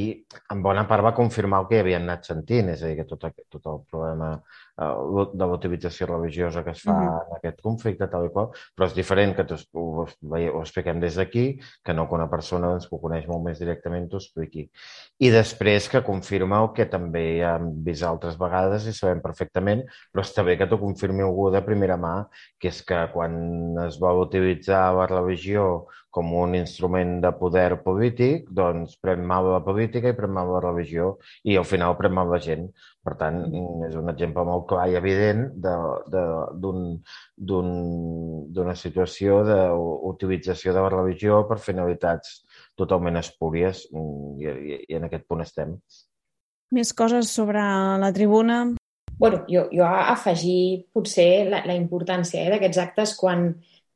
en 0.54 0.62
bona 0.62 0.84
part 0.92 1.02
va 1.02 1.14
confirmar 1.16 1.64
el 1.64 1.68
que 1.72 1.80
havien 1.82 2.06
anat 2.06 2.30
sentint, 2.30 2.70
és 2.76 2.84
a 2.84 2.92
dir, 2.92 3.00
que 3.00 3.08
tot, 3.10 3.26
tot 3.50 3.66
el 3.72 3.82
problema 3.90 4.36
Eh, 4.80 5.26
de 5.36 5.46
l'utilització 5.46 6.06
religiosa 6.08 6.62
que 6.64 6.72
es 6.72 6.80
fa 6.80 6.92
mm 6.92 7.08
-hmm. 7.08 7.26
en 7.26 7.36
aquest 7.36 7.60
conflicte, 7.60 8.08
tal 8.08 8.24
i 8.24 8.30
qual, 8.32 8.48
però 8.74 8.86
és 8.86 8.94
diferent 8.94 9.34
que 9.36 9.44
ho, 9.74 10.06
ho 10.06 10.60
expliquem 10.60 10.98
des 11.00 11.14
d'aquí 11.16 11.60
que 11.84 11.92
no 11.92 12.08
que 12.08 12.14
una 12.14 12.30
persona 12.30 12.68
doncs, 12.68 12.88
que 12.88 12.96
ho 12.96 13.00
coneix 13.00 13.26
molt 13.28 13.44
més 13.44 13.58
directament 13.58 14.08
t'ho 14.08 14.16
expliqui. 14.16 14.70
I 15.18 15.28
després 15.30 15.88
que 15.90 16.02
confirma 16.02 16.62
el 16.62 16.72
que 16.72 16.86
també 16.86 17.40
ja 17.40 17.56
hem 17.56 17.84
vist 17.84 18.02
altres 18.02 18.38
vegades 18.38 18.86
i 18.86 18.92
sabem 18.92 19.20
perfectament, 19.20 19.84
però 20.10 20.22
està 20.22 20.42
bé 20.42 20.56
que 20.56 20.66
t'ho 20.66 20.78
confirmi 20.78 21.22
algú 21.22 21.50
de 21.50 21.60
primera 21.60 21.96
mà, 21.98 22.26
que 22.58 22.68
és 22.68 22.82
que 22.82 23.08
quan 23.12 23.76
es 23.86 23.98
vol 24.00 24.24
utilitzar 24.26 24.94
la 24.94 25.06
religió 25.06 25.84
com 26.12 26.34
un 26.36 26.54
instrument 26.54 27.20
de 27.24 27.30
poder 27.40 27.78
polític, 27.86 28.50
doncs 28.52 28.98
pren 29.00 29.24
mal 29.24 29.48
la 29.48 29.62
política 29.64 30.10
i 30.12 30.16
pren 30.16 30.30
mal 30.36 30.50
la 30.52 30.60
religió 30.60 31.16
i 31.48 31.56
al 31.56 31.64
final 31.64 31.96
pren 31.96 32.12
mal 32.12 32.28
la 32.28 32.40
gent. 32.46 32.68
Per 33.02 33.14
tant, 33.18 33.38
és 33.88 33.96
un 33.98 34.12
exemple 34.12 34.44
molt 34.46 34.61
clar 34.68 34.88
i 34.90 34.96
evident 34.98 35.48
d'una 37.48 38.76
situació 38.84 39.40
d'utilització 39.48 40.74
de 40.74 40.80
la 40.84 40.92
religió 40.92 41.42
per 41.48 41.58
finalitats 41.62 42.42
totalment 42.78 43.16
espúries 43.20 43.86
i, 43.90 43.98
i, 44.46 44.78
i 44.88 44.94
en 44.98 45.04
aquest 45.08 45.24
punt 45.28 45.42
estem. 45.44 45.76
Més 46.72 46.92
coses 46.96 47.28
sobre 47.28 47.60
la 48.00 48.12
tribuna? 48.16 48.64
bueno, 49.22 49.44
jo, 49.46 49.68
jo 49.70 49.84
afegir 49.86 50.88
potser 50.90 51.46
la, 51.46 51.60
la 51.62 51.76
importància 51.78 52.40
eh, 52.42 52.48
d'aquests 52.50 52.80
actes 52.82 53.12
quan 53.14 53.52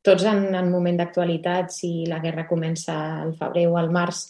tots 0.07 0.23
en, 0.23 0.45
en 0.55 0.69
moment 0.71 0.95
d'actualitat, 1.01 1.73
si 1.73 2.05
la 2.07 2.21
guerra 2.23 2.45
comença 2.47 2.95
al 3.25 3.33
febrer 3.35 3.65
o 3.67 3.75
al 3.75 3.91
març, 3.91 4.21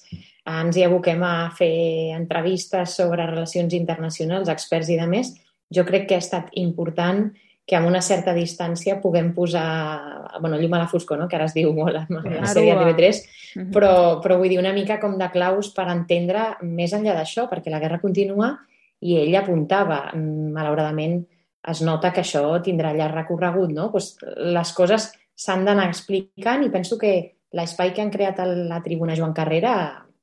ens 0.50 0.80
hi 0.80 0.88
aboquem 0.88 1.22
a 1.22 1.52
fer 1.54 2.16
entrevistes 2.16 2.96
sobre 2.98 3.28
relacions 3.30 3.76
internacionals, 3.78 4.50
experts 4.50 4.90
i 4.90 4.98
de 4.98 5.06
més, 5.12 5.36
jo 5.74 5.84
crec 5.88 6.08
que 6.08 6.18
ha 6.18 6.24
estat 6.24 6.50
important 6.60 7.28
que 7.68 7.76
amb 7.76 7.90
una 7.90 8.00
certa 8.00 8.32
distància 8.32 9.02
puguem 9.04 9.34
posar, 9.36 10.40
bueno, 10.40 10.56
llum 10.56 10.78
a 10.78 10.80
la 10.86 10.88
foscor, 10.88 11.20
no? 11.20 11.28
que 11.28 11.36
ara 11.36 11.50
es 11.50 11.56
diu 11.56 11.74
molt 11.76 12.00
en 12.00 12.38
la 12.38 12.48
sèrie 12.48 12.78
de 12.78 12.86
TV3, 12.86 13.20
però, 13.76 13.92
però 14.24 14.38
vull 14.40 14.54
dir 14.54 14.62
una 14.62 14.72
mica 14.72 15.02
com 15.02 15.18
de 15.20 15.28
claus 15.34 15.74
per 15.76 15.90
entendre 15.92 16.54
més 16.64 16.96
enllà 16.96 17.18
d'això, 17.18 17.50
perquè 17.52 17.74
la 17.74 17.82
guerra 17.84 18.00
continua 18.00 18.54
i 19.04 19.18
ell 19.20 19.36
apuntava, 19.36 20.06
malauradament 20.16 21.20
es 21.68 21.84
nota 21.84 22.14
que 22.16 22.24
això 22.24 22.46
tindrà 22.64 22.94
llarg 22.96 23.20
recorregut, 23.20 23.76
no? 23.76 23.92
Pues 23.92 24.14
les 24.24 24.72
coses 24.74 25.12
s'han 25.36 25.68
d'anar 25.68 25.90
explicant 25.92 26.64
i 26.64 26.72
penso 26.72 26.96
que 26.98 27.14
l'espai 27.58 27.92
que 27.92 28.02
han 28.02 28.14
creat 28.14 28.40
a 28.40 28.48
la 28.48 28.80
tribuna 28.86 29.16
Joan 29.20 29.36
Carrera 29.36 29.74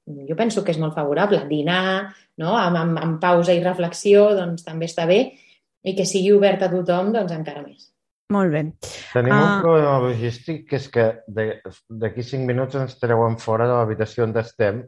jo 0.05 0.37
penso 0.37 0.64
que 0.64 0.75
és 0.75 0.81
molt 0.81 0.95
favorable. 0.97 1.45
Dinar, 1.49 2.12
no? 2.40 2.53
amb, 2.59 2.77
amb, 2.83 3.01
amb 3.01 3.19
pausa 3.23 3.57
i 3.57 3.64
reflexió, 3.64 4.31
doncs 4.37 4.67
també 4.67 4.90
està 4.90 5.09
bé 5.11 5.25
i 5.85 5.93
que 5.97 6.07
sigui 6.09 6.33
obert 6.33 6.62
a 6.64 6.71
tothom, 6.73 7.12
doncs 7.12 7.35
encara 7.37 7.64
més. 7.64 7.90
Molt 8.33 8.55
bé. 8.55 8.62
Tenim 9.12 9.35
uh... 9.35 9.40
un 9.45 9.61
problema 9.61 9.99
logístic, 10.01 10.62
que 10.71 10.79
és 10.81 10.87
que 10.88 11.05
d'aquí 11.29 12.25
cinc 12.25 12.49
minuts 12.49 12.79
ens 12.81 12.97
treuen 12.97 13.37
fora 13.43 13.67
de 13.69 13.77
l'habitació 13.77 14.25
on 14.25 14.33
estem. 14.40 14.81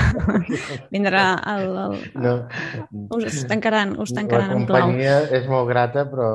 Vindrà 0.94 1.24
el... 1.54 1.72
el... 1.86 1.96
No. 2.20 2.34
Us 3.16 3.42
tancaran, 3.48 3.96
us 4.04 4.12
tancaran 4.12 4.52
en 4.58 4.68
clau. 4.68 4.76
La 4.76 4.84
companyia 4.84 5.18
és 5.40 5.48
molt 5.50 5.70
grata, 5.72 6.04
però... 6.12 6.30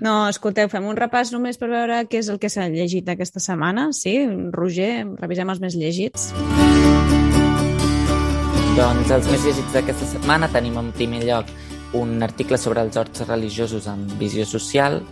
No, 0.00 0.22
escolteu, 0.32 0.72
fem 0.72 0.88
un 0.88 0.96
repàs 0.98 1.34
només 1.36 1.60
per 1.60 1.68
veure 1.74 2.04
què 2.08 2.24
és 2.24 2.32
el 2.32 2.40
que 2.40 2.50
s'ha 2.52 2.70
llegit 2.72 3.12
aquesta 3.12 3.42
setmana. 3.44 3.90
Sí, 3.96 4.22
Roger, 4.56 4.94
revisem 5.20 5.52
els 5.52 5.60
més 5.60 5.76
llegits. 5.76 6.32
Doncs 8.72 9.10
els 9.12 9.26
més 9.28 9.42
llegits 9.44 9.74
d'aquesta 9.74 10.06
setmana 10.08 10.48
tenim 10.48 10.78
en 10.80 10.86
primer 10.96 11.18
lloc 11.28 11.50
un 11.98 12.22
article 12.24 12.56
sobre 12.56 12.80
els 12.80 12.96
horts 12.96 13.20
religiosos 13.28 13.84
amb 13.90 14.14
visió 14.16 14.46
social. 14.48 15.02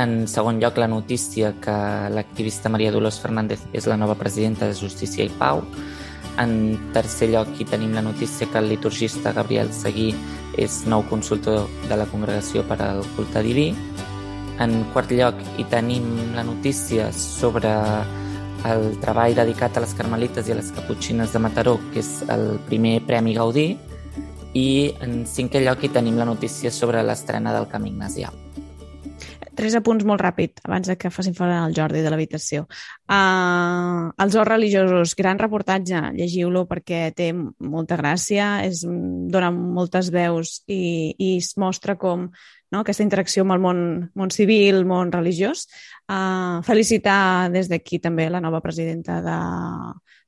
En 0.00 0.24
segon 0.32 0.56
lloc, 0.62 0.78
la 0.80 0.88
notícia 0.88 1.50
que 1.60 1.74
l'activista 2.14 2.72
Maria 2.72 2.92
Dolors 2.94 3.18
Fernández 3.20 3.66
és 3.76 3.84
la 3.90 3.98
nova 4.00 4.16
presidenta 4.16 4.64
de 4.64 4.78
Justícia 4.78 5.26
i 5.28 5.34
Pau. 5.42 5.60
En 6.40 6.54
tercer 6.96 7.28
lloc, 7.34 7.52
hi 7.60 7.68
tenim 7.68 7.92
la 7.92 8.06
notícia 8.06 8.48
que 8.48 8.62
el 8.62 8.72
liturgista 8.72 9.34
Gabriel 9.36 9.68
Seguí 9.76 10.14
és 10.56 10.80
nou 10.88 11.04
consultor 11.12 11.68
de 11.90 12.00
la 12.00 12.08
Congregació 12.08 12.64
per 12.64 12.80
al 12.80 13.04
Culte 13.12 13.44
Diví. 13.44 13.74
En 14.56 14.86
quart 14.96 15.12
lloc, 15.12 15.36
hi 15.60 15.68
tenim 15.68 16.32
la 16.32 16.48
notícia 16.48 17.12
sobre 17.12 17.76
el 18.68 18.98
treball 19.02 19.34
dedicat 19.34 19.76
a 19.76 19.82
les 19.84 19.94
carmelites 19.98 20.48
i 20.48 20.54
a 20.54 20.58
les 20.58 20.70
caputxines 20.74 21.32
de 21.32 21.40
Mataró, 21.42 21.78
que 21.92 22.02
és 22.02 22.12
el 22.30 22.58
primer 22.68 23.00
Premi 23.06 23.34
Gaudí, 23.34 23.66
i 24.54 24.68
en 25.02 25.22
cinquè 25.26 25.62
lloc 25.64 25.82
hi 25.82 25.92
tenim 25.92 26.18
la 26.20 26.28
notícia 26.28 26.70
sobre 26.70 27.02
l'estrena 27.02 27.54
del 27.56 27.68
Camí 27.72 27.90
Ignasià. 27.92 28.32
Tres 29.52 29.74
apunts 29.76 30.04
molt 30.08 30.22
ràpid, 30.24 30.62
abans 30.64 30.88
de 30.88 30.96
que 30.96 31.10
facin 31.12 31.34
fora 31.36 31.58
el 31.66 31.74
Jordi 31.76 32.00
de 32.00 32.08
l'habitació. 32.08 32.64
Uh, 33.04 34.08
els 34.24 34.36
horts 34.38 34.48
religiosos, 34.48 35.12
gran 35.18 35.40
reportatge, 35.42 36.00
llegiu-lo 36.16 36.64
perquè 36.70 37.10
té 37.16 37.28
molta 37.36 37.98
gràcia, 38.00 38.62
és, 38.64 38.80
dona 38.82 39.52
moltes 39.52 40.08
veus 40.14 40.62
i, 40.72 41.12
i 41.18 41.36
es 41.36 41.52
mostra 41.60 41.98
com 42.00 42.30
no, 42.72 42.80
aquesta 42.80 43.04
interacció 43.04 43.44
amb 43.44 43.56
el 43.56 43.60
món, 43.62 43.82
món 44.18 44.32
civil, 44.34 44.82
món 44.88 45.12
religiós. 45.12 45.66
Uh, 46.08 46.62
felicitar 46.66 47.50
des 47.52 47.68
d'aquí 47.68 48.00
també 48.00 48.30
la 48.30 48.40
nova 48.40 48.62
presidenta 48.64 49.20
de, 49.24 49.38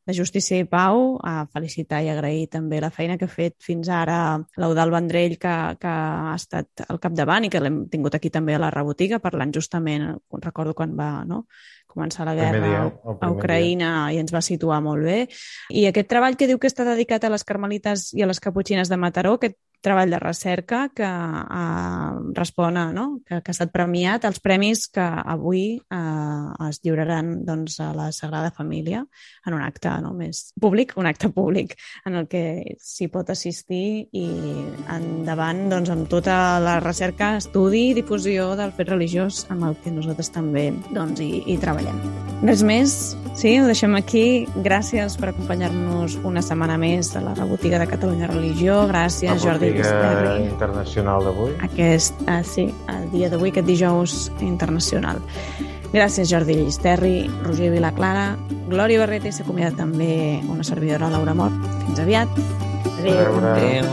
de 0.04 0.14
Justícia 0.14 0.58
i 0.60 0.66
Pau, 0.68 1.16
a 1.24 1.46
felicitar 1.52 2.02
i 2.04 2.10
agrair 2.12 2.46
també 2.52 2.80
la 2.84 2.92
feina 2.92 3.16
que 3.16 3.24
ha 3.24 3.32
fet 3.32 3.56
fins 3.64 3.88
ara 3.88 4.18
l'Eudal 4.60 4.92
Vendrell, 4.92 5.38
que, 5.40 5.54
que 5.80 5.94
ha 5.94 6.34
estat 6.36 6.84
al 6.88 7.00
capdavant 7.00 7.48
i 7.48 7.52
que 7.52 7.62
l'hem 7.64 7.86
tingut 7.92 8.18
aquí 8.18 8.30
també 8.30 8.58
a 8.58 8.60
la 8.60 8.72
rebotiga, 8.74 9.22
parlant 9.24 9.54
justament, 9.56 10.10
recordo 10.44 10.76
quan 10.76 10.92
va 10.98 11.10
no? 11.24 11.46
Començar 11.94 12.26
la 12.28 12.36
guerra 12.38 12.64
dia, 12.66 12.82
a 13.14 13.30
Ucraïna 13.32 13.92
dia. 14.08 14.16
i 14.16 14.22
ens 14.22 14.34
va 14.34 14.42
situar 14.44 14.80
molt 14.84 15.06
bé. 15.06 15.20
I 15.70 15.86
aquest 15.90 16.10
treball 16.10 16.36
que 16.36 16.50
diu 16.50 16.60
que 16.60 16.70
està 16.70 16.86
dedicat 16.86 17.24
a 17.24 17.32
les 17.32 17.46
carmelites 17.46 18.10
i 18.18 18.24
a 18.24 18.30
les 18.30 18.42
caputxines 18.42 18.90
de 18.90 19.00
Mataró, 19.00 19.38
aquest 19.38 19.56
treball 19.84 20.10
de 20.10 20.18
recerca 20.18 20.88
que 20.96 21.04
uh, 21.04 22.32
respon 22.32 22.78
a, 22.80 22.86
no? 22.92 23.20
que, 23.26 23.42
que 23.44 23.52
ha 23.52 23.54
estat 23.54 23.70
premiat 23.70 24.24
als 24.24 24.40
premis 24.40 24.86
que 24.88 25.04
avui 25.04 25.76
uh, 25.76 26.68
es 26.70 26.80
lliuraran 26.82 27.44
doncs, 27.44 27.76
a 27.84 27.90
la 27.94 28.08
Sagrada 28.16 28.50
Família 28.56 29.04
en 29.44 29.58
un 29.58 29.62
acte 29.62 29.92
no? 30.02 30.14
més 30.16 30.46
públic, 30.60 30.96
un 30.96 31.06
acte 31.10 31.28
públic 31.28 31.76
en 32.08 32.16
el 32.22 32.28
que 32.32 32.44
s'hi 32.80 33.10
pot 33.12 33.30
assistir 33.30 34.08
i 34.16 34.26
endavant 34.96 35.66
doncs, 35.76 35.92
amb 35.92 36.08
tota 36.08 36.58
la 36.64 36.78
recerca, 36.80 37.34
estudi 37.36 37.90
i 37.90 37.98
difusió 38.00 38.54
del 38.56 38.72
fet 38.72 38.88
religiós 38.88 39.44
amb 39.52 39.68
el 39.68 39.78
que 39.84 39.92
nosaltres 39.92 40.32
també 40.32 40.70
doncs, 40.96 41.20
hi, 41.20 41.44
hi 41.44 41.60
treballem. 41.60 41.83
Res 42.44 42.60
més, 42.66 42.94
sí, 43.38 43.54
ho 43.56 43.64
deixem 43.64 43.94
aquí. 43.96 44.44
Gràcies 44.66 45.14
per 45.16 45.30
acompanyar-nos 45.30 46.18
una 46.28 46.42
setmana 46.44 46.76
més 46.76 47.14
a 47.16 47.22
la 47.24 47.32
rebotiga 47.38 47.78
de 47.80 47.86
Catalunya 47.88 48.28
Religió. 48.28 48.82
Gràcies, 48.90 49.40
Jordi 49.40 49.70
Lliga 49.72 50.34
Internacional 50.42 51.24
d'avui. 51.24 51.54
Aquest, 51.64 52.20
ah, 52.28 52.42
sí, 52.44 52.66
el 52.92 53.08
dia 53.14 53.30
d'avui, 53.32 53.48
aquest 53.54 53.70
dijous 53.70 54.18
internacional. 54.44 55.22
Gràcies, 55.94 56.28
Jordi 56.28 56.58
Llisterri, 56.58 57.30
Roger 57.46 57.70
Vilaclara, 57.72 58.34
Glòria 58.68 59.00
Barreta 59.06 59.30
i 59.30 59.32
s'acomiada 59.32 59.78
també 59.78 60.42
una 60.44 60.66
servidora, 60.66 61.08
Laura 61.08 61.32
Mort. 61.38 61.56
Fins 61.86 62.04
aviat. 62.04 62.40
Adéu. 62.98 63.40
Adéu. 63.54 63.92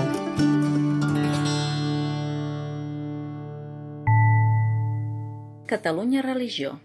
Catalunya 5.72 6.20
Religió 6.22 6.76